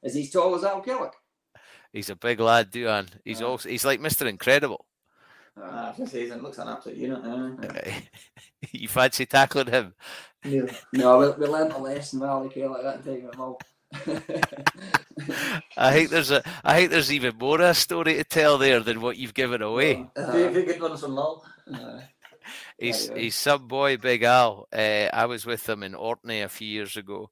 Is 0.03 0.15
he 0.15 0.23
as 0.23 0.31
tall 0.31 0.55
as 0.55 0.65
Al 0.65 0.83
Kellock? 0.83 1.13
He's 1.93 2.11
a 2.11 2.15
big 2.15 2.39
lad, 2.39 2.71
Duhan. 2.71 3.09
He's 3.25 3.41
also 3.43 3.69
he's 3.69 3.85
like 3.85 4.01
Mister 4.01 4.29
Incredible. 4.29 4.85
Uh, 5.61 5.93
just 5.97 6.15
he 6.15 6.31
looks 6.31 6.59
an 6.59 6.69
absolute 6.69 6.99
unit. 6.99 7.25
Uh. 7.25 7.91
you 8.71 8.87
fancy 8.87 9.27
tackling 9.27 9.69
him? 9.69 9.95
No, 10.45 10.69
no 10.93 11.19
we, 11.19 11.45
we 11.45 11.51
learned 11.51 11.73
a 11.73 11.79
lesson 11.79 12.21
with 12.21 12.29
Ali 12.29 12.51
Kellock 12.51 12.83
that 12.83 13.05
time 13.05 13.27
at 13.27 13.37
Mull. 13.37 13.59
I 15.77 15.93
think 15.93 16.11
there's 16.11 16.31
a 16.31 16.43
I 16.65 16.77
think 16.77 16.91
there's 16.91 17.13
even 17.13 17.37
more 17.39 17.61
a 17.61 17.75
story 17.75 18.15
to 18.15 18.25
tell 18.25 18.59
there 18.59 18.81
than 18.81 19.01
what 19.01 19.17
you've 19.17 19.35
given 19.35 19.63
away. 19.63 20.07
Uh, 20.17 20.33
few, 20.33 20.53
few 20.53 20.65
good 20.65 20.81
ones 20.81 21.01
from 21.01 21.13
Mull. 21.13 21.45
He's 22.79 23.11
he's 23.11 23.35
some 23.35 23.69
boy, 23.69 23.97
Big 23.97 24.23
Al. 24.23 24.67
Uh, 24.73 25.09
I 25.13 25.27
was 25.27 25.45
with 25.45 25.69
him 25.69 25.83
in 25.83 25.95
Orkney 25.95 26.43
a 26.43 26.49
few 26.49 26.69
years 26.69 26.97
ago. 26.97 27.31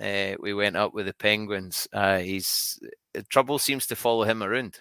Uh, 0.00 0.34
we 0.40 0.54
went 0.54 0.76
up 0.76 0.94
with 0.94 1.06
the 1.06 1.14
Penguins. 1.14 1.88
Uh, 1.92 2.18
he's 2.18 2.78
trouble 3.28 3.58
seems 3.58 3.86
to 3.86 3.96
follow 3.96 4.24
him 4.24 4.42
around. 4.42 4.80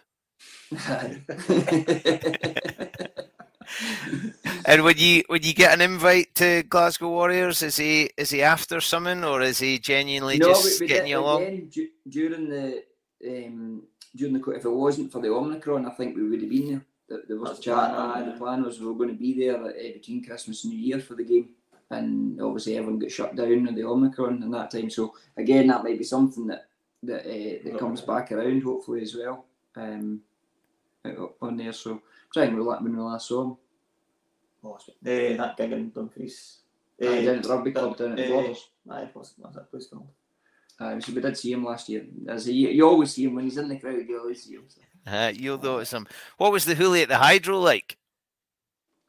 and 4.65 4.84
would 4.84 4.99
you 4.99 5.23
when 5.27 5.43
you 5.43 5.53
get 5.53 5.73
an 5.73 5.82
invite 5.82 6.34
to 6.36 6.63
Glasgow 6.63 7.10
Warriors, 7.10 7.62
is 7.62 7.77
he 7.77 8.10
is 8.17 8.30
he 8.30 8.41
after 8.41 8.82
something 8.82 9.23
or 9.23 9.41
is 9.41 9.60
he 9.60 9.80
genuinely 9.80 10.38
no, 10.38 10.47
just 10.47 10.80
we, 10.80 10.86
we 10.86 10.88
getting 10.88 11.12
you 11.12 11.19
along? 11.19 11.43
Again, 11.43 11.69
du- 11.69 11.89
during 12.10 12.49
the 12.49 12.84
um, 13.27 13.84
during 14.15 14.34
the 14.34 14.51
if 14.51 14.65
it 14.65 14.69
wasn't 14.69 15.12
for 15.12 15.21
the 15.21 15.30
Omicron, 15.30 15.86
I 15.86 15.91
think 15.91 16.15
we 16.15 16.27
would 16.30 16.41
have 16.41 16.49
been 16.49 16.69
there. 16.69 16.86
There, 17.10 17.21
there 17.27 17.38
was 17.38 17.51
That's 17.51 17.62
chat. 17.62 17.75
the 17.75 17.95
plan, 17.95 18.10
Uh, 18.12 18.19
yeah. 18.19 18.32
the 18.32 18.38
plan 18.38 18.63
was 18.63 18.80
we 18.80 18.88
were 18.88 18.93
going 18.93 19.10
to 19.10 19.15
be 19.15 19.34
there 19.39 19.63
uh, 19.63 19.71
between 19.93 20.25
Christmas 20.25 20.63
and 20.63 20.73
New 20.73 20.80
Year 20.80 20.99
for 20.99 21.15
the 21.15 21.23
game, 21.23 21.49
and 21.91 22.41
obviously 22.41 22.77
everyone 22.77 22.99
got 22.99 23.12
shut 23.12 23.36
down 23.36 23.65
with 23.65 23.75
the 23.75 23.84
Omicron 23.84 24.43
in 24.43 24.51
that 24.51 24.71
time. 24.71 24.89
So 24.89 25.13
again, 25.38 25.67
that 25.67 25.84
might 25.84 25.97
be 25.97 26.03
something 26.03 26.47
that 26.47 26.67
that 27.03 27.21
uh, 27.25 27.60
that 27.63 27.80
comes 27.80 28.01
back 28.01 28.32
around 28.32 28.63
hopefully 28.63 29.01
as 29.01 29.15
well. 29.15 29.45
Um, 29.75 30.21
on 31.41 31.56
there, 31.56 31.71
so 31.71 32.01
trying 32.34 32.56
to 32.56 32.63
let 32.63 32.82
when 32.82 32.96
we 32.96 33.02
last 33.02 33.28
saw 33.28 33.44
him. 33.44 33.58
Uh, 34.66 34.78
that 35.02 35.56
gig 35.58 35.72
in 35.72 35.90
Dumfries. 35.92 36.60
Uh, 37.02 37.22
down 37.22 37.38
at 37.38 37.44
the 37.44 37.50
rugby 37.50 37.72
club 37.72 37.98
down 37.98 38.12
at 38.12 38.18
the 38.18 38.26
eh, 38.26 38.30
Borders. 38.30 38.70
Aye, 38.90 39.10
what's, 39.13 39.34
what's 39.38 39.56
that 39.56 39.70
place 39.70 39.88
called? 39.88 40.10
Uh, 40.80 41.00
so 41.00 41.13
we 41.13 41.22
did 41.22 41.38
see 41.38 41.52
him 41.52 41.63
last 41.63 41.90
year. 41.90 42.06
As 42.28 42.46
he, 42.46 42.72
you 42.72 42.88
always 42.88 43.13
see 43.13 43.26
him 43.26 43.36
when 43.36 43.46
he's 43.46 43.58
in 43.58 43.68
the 43.68 43.80
crowd. 43.80 44.06
You 44.08 44.20
always 44.20 44.44
see 44.44 44.54
him. 44.54 44.66
So. 44.68 44.82
Uh, 45.10 45.32
you'll 45.34 45.58
notice 45.58 45.94
him. 45.94 46.08
What 46.38 46.52
was 46.52 46.66
the 46.66 46.76
hoolie 46.76 47.04
at 47.04 47.10
the 47.10 47.18
Hydro 47.18 47.60
like? 47.60 47.98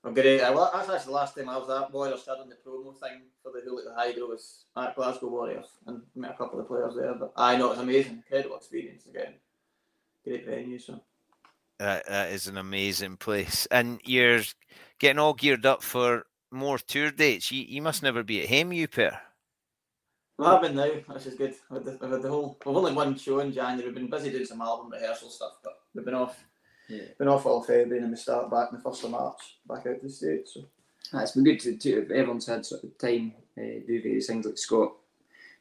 Oh, 0.04 0.12
great. 0.12 0.40
I, 0.40 0.50
wa- 0.50 0.70
that's 0.72 0.88
actually 0.88 1.06
the 1.06 1.12
last 1.12 1.36
time 1.36 1.48
I 1.48 1.56
was 1.56 1.68
at 1.68 1.90
Boiler 1.90 2.16
Stud 2.16 2.38
on 2.40 2.48
the 2.48 2.54
promo 2.54 2.98
thing 3.00 3.22
for 3.42 3.52
the 3.52 3.60
Hool 3.68 3.80
at 3.80 3.84
the 3.86 3.94
Hydro 3.94 4.28
was 4.28 4.64
at 4.76 4.94
Glasgow 4.94 5.28
Warriors 5.28 5.66
and 5.86 6.02
met 6.14 6.32
a 6.32 6.36
couple 6.36 6.60
of 6.60 6.68
players 6.68 6.94
there. 6.94 7.14
But 7.14 7.32
I 7.36 7.56
know 7.56 7.72
it's 7.72 7.80
amazing, 7.80 8.22
incredible 8.24 8.56
experience 8.56 9.06
again. 9.06 9.34
Great 10.24 10.46
venue, 10.46 10.78
so. 10.78 11.00
That, 11.78 12.06
that 12.06 12.30
is 12.32 12.48
an 12.48 12.56
amazing 12.56 13.16
place, 13.18 13.66
and 13.70 14.00
you're 14.04 14.42
getting 14.98 15.18
all 15.18 15.34
geared 15.34 15.64
up 15.64 15.82
for 15.82 16.26
more 16.50 16.78
tour 16.78 17.10
dates. 17.10 17.52
You 17.52 17.62
you 17.62 17.82
must 17.82 18.02
never 18.02 18.22
be 18.24 18.42
at 18.42 18.48
home, 18.48 18.72
you 18.72 18.88
pair. 18.88 19.20
Well, 20.38 20.56
I've 20.56 20.62
been 20.62 20.76
now, 20.76 20.90
which 21.06 21.26
is 21.26 21.34
good. 21.34 21.54
With 21.70 21.84
the, 21.84 22.06
with 22.06 22.22
the 22.22 22.28
whole, 22.28 22.58
we've 22.64 22.76
only 22.76 22.92
one 22.92 23.16
show 23.16 23.40
in 23.40 23.52
January. 23.52 23.86
We've 23.86 23.94
been 23.94 24.10
busy 24.10 24.30
doing 24.30 24.44
some 24.44 24.60
album 24.60 24.90
rehearsal 24.90 25.30
stuff, 25.30 25.58
but 25.62 25.80
we've 25.94 26.04
been 26.04 26.14
off. 26.14 26.44
Yeah. 26.88 27.02
Been 27.18 27.28
off 27.28 27.44
all 27.44 27.62
February 27.62 28.02
and 28.02 28.10
we 28.10 28.16
start 28.16 28.50
back 28.50 28.68
on 28.72 28.76
the 28.76 28.82
first 28.82 29.04
of 29.04 29.10
March, 29.10 29.58
back 29.68 29.86
out 29.86 30.00
to 30.00 30.06
the 30.06 30.08
States. 30.08 30.54
So 30.54 30.64
Ah, 31.12 31.22
it's 31.22 31.32
been 31.32 31.44
good 31.44 31.60
to, 31.60 31.76
to 31.76 32.02
everyone's 32.14 32.46
had 32.46 32.66
sort 32.66 32.84
of 32.84 32.96
time 32.98 33.32
uh, 33.56 33.80
do 33.86 34.02
various 34.02 34.26
things 34.26 34.44
like 34.44 34.58
Scott. 34.58 34.92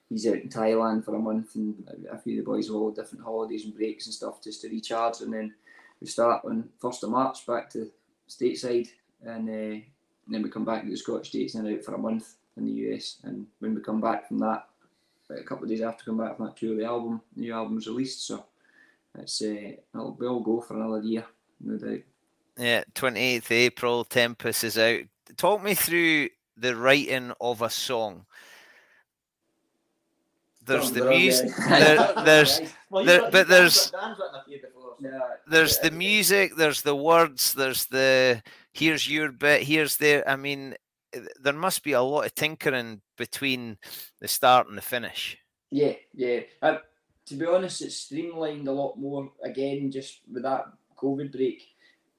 He's 0.09 0.27
out 0.27 0.35
in 0.35 0.49
Thailand 0.49 1.05
for 1.05 1.15
a 1.15 1.19
month, 1.19 1.55
and 1.55 1.75
a 2.11 2.17
few 2.17 2.39
of 2.39 2.45
the 2.45 2.51
boys 2.51 2.67
have 2.67 2.75
all 2.75 2.91
different 2.91 3.23
holidays 3.23 3.65
and 3.65 3.75
breaks 3.75 4.05
and 4.05 4.13
stuff 4.13 4.43
just 4.43 4.61
to 4.61 4.69
recharge. 4.69 5.21
And 5.21 5.33
then 5.33 5.53
we 6.01 6.07
start 6.07 6.43
on 6.45 6.69
first 6.79 7.03
of 7.03 7.09
March 7.09 7.45
back 7.45 7.69
to 7.71 7.89
stateside, 8.29 8.89
and, 9.23 9.49
uh, 9.49 9.53
and 9.53 9.83
then 10.27 10.43
we 10.43 10.49
come 10.49 10.65
back 10.65 10.83
to 10.83 10.89
the 10.89 10.95
Scottish 10.97 11.29
States 11.29 11.55
and 11.55 11.67
out 11.67 11.83
for 11.83 11.95
a 11.95 11.97
month 11.97 12.35
in 12.57 12.65
the 12.65 12.71
US. 12.71 13.17
And 13.23 13.47
when 13.59 13.73
we 13.75 13.81
come 13.81 14.01
back 14.01 14.27
from 14.27 14.39
that, 14.39 14.67
about 15.29 15.41
a 15.41 15.43
couple 15.43 15.63
of 15.65 15.69
days 15.69 15.81
after 15.81 16.05
come 16.05 16.17
back 16.17 16.37
from 16.37 16.45
that 16.45 16.57
tour, 16.57 16.73
of 16.73 16.77
the 16.77 16.85
album, 16.85 17.21
the 17.35 17.41
new 17.41 17.53
album's 17.53 17.87
released. 17.87 18.25
So 18.27 18.45
it's 19.17 19.41
uh, 19.41 19.45
it'll, 19.93 20.15
we'll 20.19 20.39
go 20.39 20.61
for 20.61 20.75
another 20.75 21.01
year, 21.01 21.25
no 21.61 21.77
doubt. 21.77 21.99
Yeah, 22.57 22.83
twenty 22.93 23.19
eighth 23.19 23.51
April. 23.51 24.03
Tempest 24.03 24.63
is 24.63 24.77
out. 24.77 25.01
Talk 25.35 25.63
me 25.63 25.73
through 25.73 26.29
the 26.55 26.75
writing 26.75 27.31
of 27.39 27.61
a 27.61 27.69
song. 27.69 28.25
There's 30.65 30.91
the 30.91 31.05
music. 31.05 31.51
There, 31.69 32.13
there's 32.25 32.61
well, 32.89 33.05
There- 33.05 33.31
but 33.31 33.47
there's- 33.47 33.91
got- 35.01 35.09
Dan's 35.09 35.11
written 35.11 35.19
a 35.19 35.19
few 35.19 35.19
before. 35.19 35.19
so- 35.19 35.27
Yeah, 35.27 35.35
there's 35.47 35.79
the 35.79 35.91
music. 35.91 36.55
There's 36.55 36.81
the 36.81 36.95
words. 36.95 37.53
There's 37.53 37.85
the 37.85 38.41
here's 38.73 39.09
your 39.09 39.31
bit. 39.31 39.63
Here's 39.63 39.97
there. 39.97 40.27
I 40.27 40.35
mean, 40.35 40.75
there 41.39 41.53
must 41.53 41.83
be 41.83 41.93
a 41.93 42.01
lot 42.01 42.25
of 42.25 42.35
tinkering 42.35 43.01
between 43.17 43.77
the 44.19 44.27
start 44.27 44.67
and 44.67 44.77
the 44.77 44.81
finish. 44.81 45.37
Yeah, 45.71 45.93
yeah. 46.13 46.41
Uh, 46.61 46.77
to 47.25 47.35
be 47.35 47.45
honest, 47.45 47.81
it's 47.81 47.95
streamlined 47.95 48.67
a 48.67 48.71
lot 48.71 48.97
more. 48.97 49.31
Again, 49.43 49.91
just 49.91 50.21
with 50.31 50.43
that 50.43 50.65
COVID 50.97 51.31
break, 51.31 51.61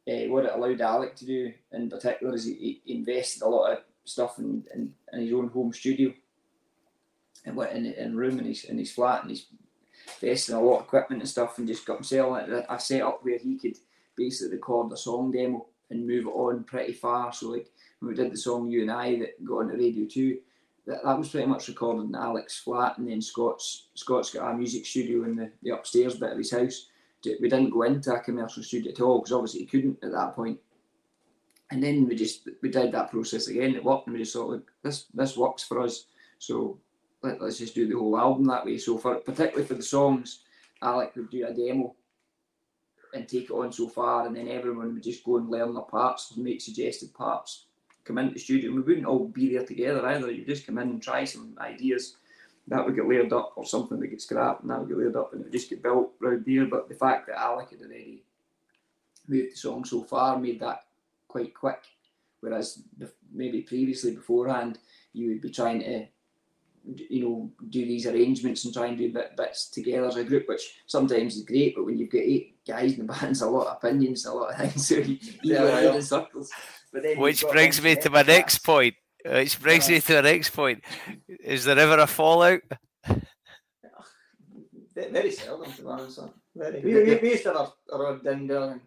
uh, 0.09 0.29
what 0.31 0.45
it 0.45 0.53
allowed 0.55 0.81
Alec 0.81 1.17
to 1.17 1.27
do 1.27 1.53
in 1.73 1.89
particular 1.91 2.35
is 2.35 2.45
he, 2.45 2.81
he 2.85 2.95
invested 2.95 3.43
a 3.43 3.49
lot 3.49 3.73
of 3.73 3.79
stuff 4.05 4.39
in, 4.39 4.65
in, 4.75 4.93
in 5.13 5.21
his 5.21 5.33
own 5.33 5.49
home 5.49 5.73
studio, 5.73 6.13
and 7.45 7.57
what 7.57 7.73
in 7.73 7.87
in 7.87 8.17
room 8.17 8.39
in 8.39 8.47
his 8.47 8.65
in 8.65 8.79
his 8.79 8.93
flat, 8.93 9.23
and 9.23 9.31
he's 9.31 9.47
invested 10.21 10.53
in 10.53 10.59
a 10.59 10.63
lot 10.63 10.81
of 10.81 10.85
equipment 10.87 11.23
and 11.23 11.29
stuff, 11.29 11.59
and 11.59 11.67
just 11.67 11.87
got 11.87 11.97
himself 11.97 12.37
a, 12.49 12.65
a 12.69 12.81
setup 12.81 13.25
where 13.25 13.39
he 13.39 13.59
could 13.59 13.77
basically 14.17 14.57
record 14.57 14.93
a 14.93 14.97
song 14.97 15.31
demo 15.31 15.67
and 15.91 16.07
move 16.07 16.27
it 16.27 16.31
on 16.31 16.65
pretty 16.65 16.93
far. 16.93 17.33
So 17.33 17.51
like 17.51 17.71
when 18.01 18.11
we 18.11 18.15
did 18.15 18.33
the 18.33 18.37
song 18.37 18.71
"You 18.71 18.83
and 18.83 18.91
I" 18.91 19.19
that 19.19 19.45
got 19.45 19.59
on 19.59 19.69
to 19.69 19.77
Radio 19.77 20.07
Two 20.07 20.39
that, 20.89 21.05
that 21.05 21.19
was 21.19 21.29
pretty 21.29 21.47
much 21.47 21.69
recorded 21.69 22.09
in 22.09 22.15
Alex's 22.15 22.61
flat, 22.61 22.97
and 22.97 23.09
then 23.09 23.21
Scott's 23.21 23.89
Scott's 23.95 24.33
got 24.33 24.51
a 24.51 24.57
music 24.57 24.87
studio 24.87 25.25
in 25.25 25.37
the, 25.37 25.51
the 25.63 25.71
upstairs 25.71 26.17
bit 26.17 26.33
of 26.33 26.39
his 26.39 26.51
house. 26.51 26.87
We 27.25 27.49
didn't 27.49 27.71
go 27.71 27.83
into 27.83 28.13
a 28.15 28.21
commercial 28.21 28.63
studio 28.63 28.93
at 28.93 29.01
all 29.01 29.19
because 29.19 29.33
obviously 29.33 29.61
he 29.61 29.67
couldn't 29.67 29.99
at 30.03 30.13
that 30.13 30.35
point. 30.35 30.59
And 31.71 31.83
then 31.83 32.09
we 32.09 32.17
just 32.17 32.49
we 32.63 32.71
did 32.71 32.93
that 32.93 33.11
process 33.11 33.49
again. 33.49 33.75
It 33.75 33.85
worked, 33.85 34.07
and 34.07 34.15
we 34.15 34.23
just 34.23 34.33
thought, 34.33 34.49
look, 34.49 34.71
this 34.83 35.05
this 35.13 35.37
works 35.37 35.63
for 35.63 35.81
us. 35.81 36.07
So 36.39 36.79
let, 37.23 37.41
let's 37.41 37.59
just 37.59 37.75
do 37.75 37.87
the 37.87 37.99
whole 37.99 38.19
album 38.19 38.45
that 38.47 38.65
way. 38.65 38.79
So 38.79 38.99
for 38.99 39.17
particularly 39.17 39.67
for 39.67 39.75
the 39.75 39.83
songs, 39.83 40.41
Alec 40.83 41.13
would 41.17 41.31
do 41.31 41.47
a 41.47 41.53
demo 41.53 41.95
and 43.15 43.27
take 43.27 43.45
it 43.45 43.51
on 43.51 43.73
so 43.73 43.89
far, 43.89 44.27
and 44.27 44.37
then 44.37 44.49
everyone 44.49 44.95
would 44.95 45.03
just 45.03 45.25
go 45.25 45.39
and 45.39 45.51
learn 45.51 45.75
their 45.75 45.83
parts, 45.83 46.37
make 46.37 46.61
suggested 46.61 47.15
parts 47.15 47.65
come 48.09 48.19
into 48.19 48.35
the 48.35 48.41
studio. 48.41 48.73
We 48.73 48.81
wouldn't 48.81 49.07
all 49.07 49.29
be 49.29 49.53
there 49.53 49.65
together 49.65 50.05
either. 50.07 50.31
You 50.31 50.45
just 50.45 50.67
come 50.67 50.79
in 50.79 50.89
and 50.89 51.03
try 51.03 51.25
some 51.25 51.57
ideas. 51.61 52.17
That 52.67 52.85
would 52.85 52.97
get 52.97 53.09
layered 53.09 53.33
up, 53.33 53.53
or 53.57 53.65
something 53.65 53.99
would 53.99 54.11
get 54.11 54.21
scrapped, 54.21 54.63
and 54.63 54.71
that 54.71 54.81
would 54.81 54.89
get 54.89 54.99
layered 54.99 55.17
up, 55.17 55.33
and 55.33 55.41
it 55.41 55.45
would 55.45 55.53
just 55.53 55.71
get 55.71 55.83
built 55.83 56.13
round 56.21 56.45
there. 56.47 56.67
But 56.67 56.89
the 56.89 56.95
fact 56.95 57.27
that 57.27 57.39
Alec 57.39 57.71
had 57.71 57.81
already 57.81 58.25
moved 59.27 59.53
the 59.53 59.57
song 59.57 59.85
so 59.85 60.03
far 60.03 60.39
made 60.39 60.61
that 60.61 60.85
quite 61.29 61.55
quick. 61.55 61.85
Whereas 62.41 62.83
maybe 63.33 63.63
previously 63.63 64.15
beforehand, 64.15 64.79
you 65.13 65.29
would 65.29 65.41
be 65.41 65.51
trying 65.51 65.81
to 65.81 66.07
you 66.97 67.23
know, 67.23 67.51
do 67.69 67.85
these 67.85 68.07
arrangements 68.07 68.65
and 68.65 68.73
try 68.75 68.87
and 68.87 68.99
do 68.99 69.13
bit, 69.13 69.37
bits 69.37 69.69
together 69.71 70.07
as 70.09 70.17
a 70.17 70.25
group, 70.25 70.49
which 70.49 70.63
sometimes 70.87 71.37
is 71.37 71.43
great. 71.43 71.75
But 71.77 71.85
when 71.85 71.99
you've 71.99 72.11
got 72.11 72.23
eight 72.23 72.65
guys 72.67 72.95
in 72.99 73.07
the 73.07 73.13
band, 73.13 73.31
it's 73.33 73.43
a 73.43 73.49
lot 73.49 73.67
of 73.67 73.77
opinions, 73.77 74.25
a 74.27 74.33
lot 74.33 74.53
of 74.53 74.57
things. 74.59 74.87
So 74.89 74.95
you, 74.97 75.19
you 75.43 75.55
Yeah, 75.55 75.59
go 75.59 75.91
I 75.93 75.97
in 75.97 76.03
circles. 76.03 76.51
But 76.93 77.03
then 77.03 77.19
Which 77.19 77.45
brings 77.51 77.83
me 77.83 77.97
to 77.97 78.11
my 78.11 78.21
separate 78.21 78.33
next 78.39 78.59
point. 78.59 78.95
Which 79.25 79.61
brings 79.61 79.89
me 79.89 80.01
to 80.01 80.13
the 80.15 80.23
next 80.23 80.51
point. 80.51 80.83
Is 81.29 81.65
there 81.65 81.79
ever 81.79 81.99
a 81.99 82.07
fallout? 82.07 82.61
Very 84.95 85.31
seldom, 85.31 85.73
to 85.73 85.83
be 85.83 85.89
honest. 85.89 86.21
Very. 86.57 86.81
We, 86.81 86.95
we, 86.95 87.17
we 87.17 87.31
used 87.31 87.45
to 87.45 87.53
have 87.53 87.73
a 87.93 87.99
rod 87.99 88.25
down 88.25 88.47
there. 88.47 88.81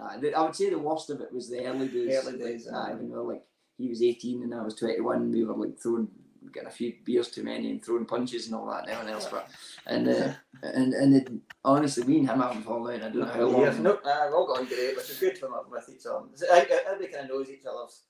Uh, 0.00 0.18
I 0.36 0.42
would 0.42 0.54
say 0.54 0.70
the 0.70 0.78
worst 0.78 1.10
of 1.10 1.20
it 1.20 1.32
was 1.32 1.48
the 1.50 1.64
early 1.64 1.88
days. 1.88 2.24
Early 2.24 2.38
days, 2.38 2.68
Uh, 2.68 2.76
aye. 2.76 2.94
when 2.94 3.10
we 3.10 3.16
like 3.34 3.42
he 3.76 3.88
was 3.88 4.02
eighteen 4.02 4.42
and 4.44 4.54
I 4.54 4.62
was 4.62 4.76
twenty 4.76 5.00
one. 5.00 5.32
We 5.32 5.42
were 5.44 5.56
like 5.56 5.78
throwing, 5.80 6.08
getting 6.52 6.68
a 6.68 6.72
few 6.72 6.94
beers 7.04 7.28
too 7.30 7.42
many 7.42 7.70
and 7.70 7.84
throwing 7.84 8.04
punches 8.06 8.46
and 8.46 8.54
all 8.54 8.66
that. 8.70 8.82
And 8.84 8.90
everyone 8.92 9.14
else, 9.14 9.26
but 9.30 9.48
and 9.86 10.08
uh, 10.08 10.32
and 10.62 10.92
and 10.94 11.16
it, 11.16 11.28
honestly, 11.64 12.04
me 12.04 12.18
and 12.18 12.28
him 12.30 12.40
haven't 12.40 12.62
fallen 12.62 13.00
out. 13.00 13.06
I 13.06 13.10
don't 13.10 13.18
know 13.20 13.26
how 13.26 13.40
long. 13.44 13.60
years. 13.62 13.78
No, 13.78 13.92
uh, 13.92 14.22
we've 14.26 14.34
all 14.34 14.46
got 14.46 14.58
on 14.60 14.66
great, 14.66 14.96
which 14.96 15.10
is 15.10 15.18
good 15.18 15.38
for 15.38 15.46
them 15.46 15.54
with 15.70 15.88
each 15.88 16.06
other. 16.06 16.26
So, 16.34 16.46
I- 16.52 16.58
I- 16.58 16.82
Everybody 16.86 17.12
kind 17.12 17.30
of 17.30 17.36
knows 17.36 17.50
each 17.50 17.64
other's 17.66 18.02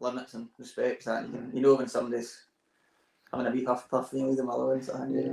limits 0.00 0.34
and 0.34 0.48
respects 0.58 1.04
that. 1.06 1.24
You, 1.26 1.32
can, 1.32 1.50
you 1.54 1.60
know 1.60 1.74
when 1.74 1.88
somebody's 1.88 2.44
having 3.30 3.46
a 3.46 3.50
wee 3.50 3.64
huff 3.64 3.88
puff, 3.88 4.10
you 4.12 4.26
leave 4.26 4.36
them 4.36 4.48
alone. 4.48 4.82
So, 4.82 4.94
I 4.94 4.98
think, 5.06 5.14
Yeah. 5.26 5.32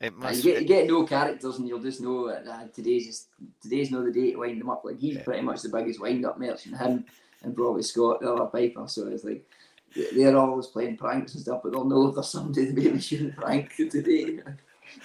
It 0.00 0.12
Uh, 0.12 0.16
must 0.18 0.44
you 0.44 0.52
get, 0.52 0.62
you 0.62 0.68
get 0.68 0.86
no 0.86 1.04
characters 1.04 1.58
and 1.58 1.66
you'll 1.66 1.80
just 1.80 2.00
know 2.00 2.28
that 2.28 2.46
uh, 2.46 2.68
today's 2.72 3.06
just, 3.06 3.28
today's 3.60 3.90
not 3.90 4.04
the 4.04 4.12
day 4.12 4.30
to 4.30 4.38
wind 4.38 4.60
them 4.60 4.70
up. 4.70 4.82
Like 4.84 4.98
he's 5.00 5.18
pretty 5.18 5.42
much 5.42 5.62
the 5.62 5.70
biggest 5.70 6.00
wind 6.00 6.24
up 6.24 6.38
merchant. 6.38 6.76
Him 6.78 7.04
and 7.42 7.56
probably 7.56 7.82
Scott, 7.82 8.20
the 8.20 8.32
other 8.32 8.46
Piper. 8.46 8.86
So 8.86 9.08
it's 9.08 9.24
like 9.24 9.44
they- 9.44 9.44
they're 9.94 10.36
always 10.36 10.66
playing 10.66 10.96
pranks 10.96 11.34
and 11.34 11.42
stuff, 11.42 11.60
but 11.62 11.72
they'll 11.72 11.84
know 11.84 12.08
if 12.08 12.14
there's 12.14 12.28
somebody 12.28 12.66
that 12.66 12.74
maybe 12.74 13.00
shouldn't 13.00 13.36
prank 13.36 13.74
today. 13.76 14.40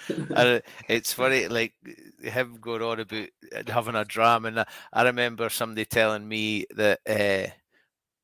And 0.08 0.62
it's 0.88 1.12
funny, 1.12 1.46
like 1.46 1.74
him 2.22 2.56
going 2.60 2.80
on 2.82 3.00
about 3.00 3.28
having 3.68 3.94
a 3.94 4.04
dram, 4.04 4.46
and 4.46 4.60
I, 4.60 4.66
I 4.92 5.02
remember 5.02 5.50
somebody 5.50 5.84
telling 5.84 6.26
me 6.26 6.64
that 6.74 7.00
uh, 7.08 7.50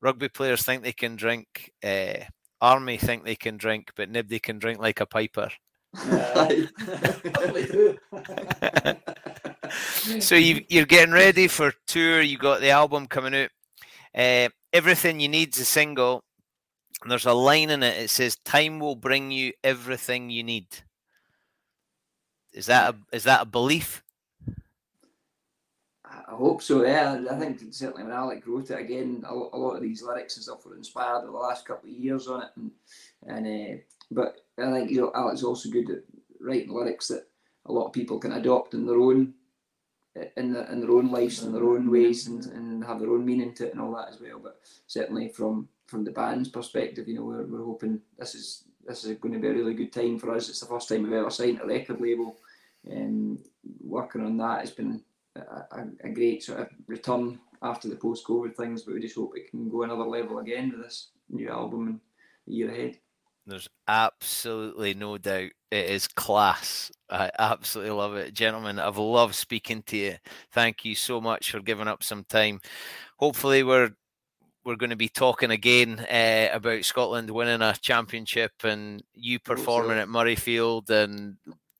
rugby 0.01 0.29
players 0.29 0.63
think 0.63 0.83
they 0.83 0.91
can 0.91 1.15
drink, 1.15 1.71
uh, 1.83 2.25
army 2.61 2.97
think 2.97 3.23
they 3.23 3.35
can 3.35 3.57
drink, 3.57 3.91
but 3.95 4.09
nobody 4.09 4.39
can 4.39 4.59
drink 4.59 4.79
like 4.79 5.01
a 5.01 5.05
piper. 5.05 5.49
uh, 5.95 6.49
so 10.19 10.35
you, 10.35 10.63
you're 10.69 10.85
getting 10.85 11.13
ready 11.13 11.47
for 11.47 11.73
tour. 11.85 12.21
You 12.21 12.37
got 12.37 12.61
the 12.61 12.69
album 12.69 13.07
coming 13.07 13.35
out. 13.35 13.49
Uh, 14.15 14.49
everything 14.73 15.19
you 15.19 15.29
need's 15.29 15.59
a 15.59 15.65
single. 15.65 16.23
And 17.01 17.11
there's 17.11 17.25
a 17.25 17.33
line 17.33 17.69
in 17.69 17.83
it. 17.83 17.97
It 17.97 18.09
says, 18.09 18.35
"Time 18.37 18.79
will 18.79 18.95
bring 18.95 19.31
you 19.31 19.53
everything 19.63 20.29
you 20.29 20.43
need." 20.43 20.67
Is 22.53 22.65
that 22.67 22.93
a 22.93 23.15
is 23.15 23.23
that 23.23 23.41
a 23.41 23.45
belief? 23.45 24.03
I 26.05 26.35
hope 26.35 26.61
so. 26.61 26.85
Yeah, 26.85 27.23
I 27.29 27.39
think 27.39 27.61
certainly 27.71 28.03
when 28.03 28.11
Alec 28.11 28.45
wrote 28.45 28.69
it 28.69 28.79
again, 28.79 29.23
a, 29.27 29.33
lot 29.33 29.75
of 29.75 29.81
these 29.81 30.01
lyrics 30.01 30.35
and 30.35 30.43
stuff 30.43 30.65
were 30.65 30.75
inspired 30.75 31.25
the 31.25 31.31
last 31.31 31.65
couple 31.65 31.89
of 31.89 31.95
years 31.95 32.27
on 32.27 32.43
it, 32.43 32.49
and 32.55 32.71
and 33.27 33.47
uh, 33.47 33.81
but 34.11 34.37
I 34.57 34.71
think 34.71 34.91
you 34.91 35.01
know 35.01 35.11
Alec's 35.13 35.43
also 35.43 35.69
good 35.69 35.89
at 35.89 36.03
writing 36.39 36.73
lyrics 36.73 37.07
that 37.07 37.27
a 37.65 37.71
lot 37.71 37.87
of 37.87 37.93
people 37.93 38.19
can 38.19 38.33
adopt 38.33 38.73
in 38.73 38.85
their 38.85 38.99
own 38.99 39.33
in 40.35 40.53
their, 40.53 40.65
in 40.65 40.81
their 40.81 40.91
own 40.91 41.09
lives 41.09 41.41
and 41.41 41.55
their 41.55 41.63
own 41.63 41.89
ways 41.89 42.27
and, 42.27 42.45
and 42.47 42.83
have 42.83 42.99
their 42.99 43.11
own 43.11 43.25
meaning 43.25 43.53
to 43.53 43.67
it 43.67 43.73
and 43.73 43.81
all 43.81 43.95
that 43.95 44.09
as 44.09 44.19
well. 44.19 44.39
But 44.39 44.59
certainly 44.87 45.29
from 45.29 45.69
from 45.91 46.05
the 46.05 46.11
band's 46.11 46.49
perspective, 46.49 47.07
you 47.07 47.15
know, 47.15 47.23
we're, 47.23 47.45
we're 47.45 47.65
hoping 47.65 47.99
this 48.17 48.33
is 48.33 48.63
this 48.87 49.03
is 49.03 49.17
going 49.19 49.33
to 49.33 49.39
be 49.39 49.49
a 49.49 49.53
really 49.53 49.75
good 49.75 49.93
time 49.93 50.17
for 50.17 50.33
us. 50.33 50.49
It's 50.49 50.61
the 50.61 50.65
first 50.65 50.89
time 50.89 51.03
we've 51.03 51.13
ever 51.13 51.29
signed 51.29 51.59
a 51.61 51.67
record 51.67 52.01
label, 52.01 52.37
and 52.89 53.37
working 53.79 54.25
on 54.25 54.37
that 54.37 54.61
has 54.61 54.71
been 54.71 55.03
a, 55.35 55.39
a, 55.39 55.87
a 56.05 56.09
great 56.09 56.43
sort 56.43 56.61
of 56.61 56.69
return 56.87 57.39
after 57.61 57.89
the 57.89 57.95
post 57.95 58.25
COVID 58.25 58.55
things. 58.55 58.83
But 58.83 58.95
we 58.95 59.01
just 59.01 59.15
hope 59.15 59.33
it 59.35 59.51
can 59.51 59.69
go 59.69 59.83
another 59.83 60.05
level 60.05 60.39
again 60.39 60.71
with 60.71 60.81
this 60.81 61.09
new 61.29 61.49
album 61.49 61.87
and 61.87 61.99
the 62.47 62.53
year 62.53 62.71
ahead. 62.71 62.97
There's 63.45 63.67
absolutely 63.87 64.93
no 64.93 65.17
doubt 65.17 65.49
it 65.71 65.89
is 65.89 66.07
class. 66.07 66.91
I 67.09 67.31
absolutely 67.37 67.91
love 67.91 68.15
it. 68.15 68.33
Gentlemen, 68.33 68.79
I've 68.79 68.97
loved 68.97 69.35
speaking 69.35 69.83
to 69.87 69.97
you. 69.97 70.15
Thank 70.51 70.85
you 70.85 70.95
so 70.95 71.19
much 71.19 71.51
for 71.51 71.59
giving 71.59 71.87
up 71.87 72.03
some 72.03 72.23
time. 72.23 72.61
Hopefully 73.17 73.63
we're 73.63 73.91
we're 74.63 74.75
going 74.75 74.91
to 74.91 74.95
be 74.95 75.09
talking 75.09 75.51
again 75.51 76.05
uh, 76.11 76.49
about 76.53 76.85
Scotland 76.85 77.29
winning 77.29 77.61
a 77.61 77.75
championship 77.81 78.51
and 78.63 79.03
you 79.13 79.39
performing 79.39 79.97
at 79.97 80.07
Murrayfield 80.07 80.89
and 80.89 81.37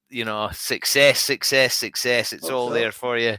you 0.10 0.26
know 0.26 0.50
success, 0.54 1.20
success, 1.20 1.76
success. 1.76 2.34
It's 2.34 2.48
Hope 2.48 2.58
all 2.58 2.67
so. 2.70 2.74
there 2.74 2.91
for 2.91 3.17
you. 3.17 3.38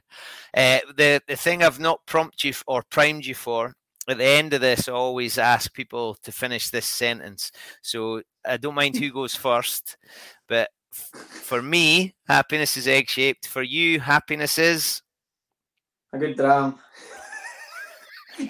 Uh, 0.56 0.78
the 0.96 1.20
the 1.26 1.36
thing 1.36 1.62
I've 1.62 1.80
not 1.80 2.06
prompted 2.06 2.44
you 2.44 2.54
or 2.66 2.82
primed 2.90 3.26
you 3.26 3.34
for 3.34 3.74
at 4.08 4.18
the 4.18 4.24
end 4.24 4.52
of 4.52 4.60
this, 4.60 4.88
I 4.88 4.92
always 4.92 5.38
ask 5.38 5.72
people 5.72 6.16
to 6.22 6.32
finish 6.32 6.70
this 6.70 6.86
sentence. 6.86 7.52
So 7.82 8.22
I 8.44 8.56
don't 8.56 8.74
mind 8.74 8.96
who 8.96 9.12
goes 9.12 9.34
first, 9.36 9.96
but 10.48 10.70
f- 10.92 11.10
for 11.20 11.62
me, 11.62 12.14
happiness 12.26 12.76
is 12.76 12.88
egg 12.88 13.08
shaped. 13.08 13.46
For 13.46 13.62
you, 13.62 14.00
happiness 14.00 14.58
is. 14.58 15.02
A 16.12 16.18
good 16.18 16.36
dram. 16.36 16.78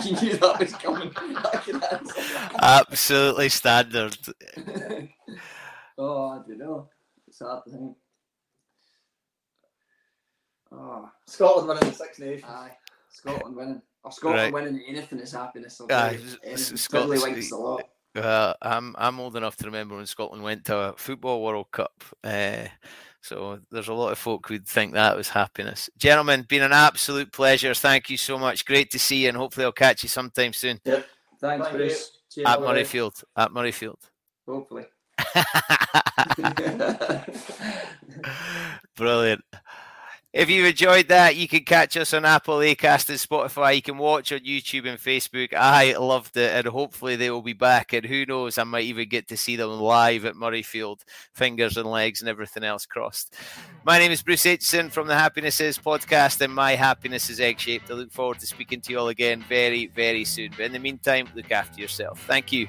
you 0.04 0.12
knew 0.20 0.36
that 0.38 0.58
was 0.60 0.72
coming. 0.74 1.10
I 1.16 1.56
could 1.64 1.82
answer 1.82 2.14
that. 2.34 2.52
Absolutely 2.88 3.48
standard. 3.48 4.16
oh, 5.98 6.28
I 6.28 6.38
don't 6.46 6.58
know. 6.58 6.88
It's 7.28 7.38
hard 7.40 7.64
to 7.64 7.70
think. 7.70 7.96
Oh, 10.72 11.10
Scotland 11.26 11.68
winning 11.68 11.84
the 11.90 11.92
Six 11.94 12.18
Nations. 12.18 12.44
aye. 12.48 12.70
Scotland 13.10 13.56
winning. 13.56 13.82
Or 14.04 14.10
Scotland 14.10 14.40
Right. 14.42 14.52
winning 14.52 14.82
anything 14.88 15.18
is 15.20 15.32
happiness. 15.32 15.80
I'll 15.80 15.86
Aye, 15.86 16.12
tell 16.14 16.20
you. 16.20 16.26
s- 16.26 16.36
Anything. 16.44 16.52
s- 16.52 16.70
Fiddly 16.88 17.18
Scots- 17.18 17.22
winks 17.22 17.52
a 17.52 17.56
lot. 17.56 17.88
Uh, 18.14 18.52
I'm 18.60 18.94
I'm 18.98 19.20
old 19.20 19.36
enough 19.36 19.56
to 19.56 19.64
remember 19.66 19.96
when 19.96 20.06
Scotland 20.06 20.42
went 20.42 20.64
to 20.66 20.76
a 20.76 20.92
football 20.96 21.42
World 21.42 21.70
Cup. 21.70 22.02
Uh, 22.24 22.64
so 23.22 23.58
there's 23.70 23.88
a 23.88 23.94
lot 23.94 24.12
of 24.12 24.18
folk 24.18 24.48
who'd 24.48 24.66
think 24.66 24.94
that 24.94 25.16
was 25.16 25.28
happiness. 25.28 25.88
Gentlemen, 25.96 26.44
been 26.48 26.62
an 26.62 26.72
absolute 26.72 27.32
pleasure. 27.32 27.74
Thank 27.74 28.10
you 28.10 28.16
so 28.16 28.38
much. 28.38 28.64
Great 28.64 28.90
to 28.90 28.98
see 28.98 29.22
you, 29.22 29.28
and 29.28 29.36
hopefully 29.36 29.64
I'll 29.64 29.72
catch 29.72 30.02
you 30.02 30.08
sometime 30.08 30.52
soon 30.52 30.80
Yep. 30.84 31.06
Thanks, 31.40 31.66
Thank. 31.66 31.76
Bruce. 31.76 32.18
Cheers. 32.30 32.46
at 32.46 32.58
all 32.58 32.62
the 32.62 32.68
way. 32.68 32.82
Murrayfield. 32.82 33.24
At 33.36 33.50
Murrayfield. 33.50 33.96
Hopefully. 34.46 34.84
Brilliant. 38.96 39.42
If 40.32 40.48
you 40.48 40.64
enjoyed 40.64 41.08
that, 41.08 41.36
you 41.36 41.46
can 41.46 41.62
catch 41.62 41.94
us 41.94 42.14
on 42.14 42.24
Apple, 42.24 42.56
Acast, 42.56 43.10
and 43.10 43.18
Spotify. 43.18 43.76
You 43.76 43.82
can 43.82 43.98
watch 43.98 44.32
on 44.32 44.38
YouTube 44.38 44.88
and 44.88 44.98
Facebook. 44.98 45.52
I 45.52 45.94
loved 45.98 46.38
it, 46.38 46.56
and 46.56 46.66
hopefully 46.66 47.16
they 47.16 47.30
will 47.30 47.42
be 47.42 47.52
back. 47.52 47.92
And 47.92 48.06
who 48.06 48.24
knows, 48.24 48.56
I 48.56 48.64
might 48.64 48.84
even 48.84 49.10
get 49.10 49.28
to 49.28 49.36
see 49.36 49.56
them 49.56 49.68
live 49.78 50.24
at 50.24 50.34
Murrayfield, 50.34 51.00
fingers 51.34 51.76
and 51.76 51.90
legs 51.90 52.22
and 52.22 52.30
everything 52.30 52.64
else 52.64 52.86
crossed. 52.86 53.34
My 53.84 53.98
name 53.98 54.10
is 54.10 54.22
Bruce 54.22 54.44
Aitchison 54.44 54.90
from 54.90 55.06
the 55.06 55.14
Happiness 55.14 55.60
Is 55.60 55.76
podcast, 55.76 56.40
and 56.40 56.54
my 56.54 56.76
happiness 56.76 57.28
is 57.28 57.38
egg 57.38 57.60
shaped. 57.60 57.90
I 57.90 57.94
look 57.94 58.10
forward 58.10 58.38
to 58.38 58.46
speaking 58.46 58.80
to 58.80 58.92
you 58.92 59.00
all 59.00 59.08
again 59.08 59.44
very, 59.50 59.88
very 59.88 60.24
soon. 60.24 60.52
But 60.56 60.64
in 60.64 60.72
the 60.72 60.78
meantime, 60.78 61.28
look 61.34 61.52
after 61.52 61.78
yourself. 61.78 62.24
Thank 62.26 62.52
you. 62.52 62.68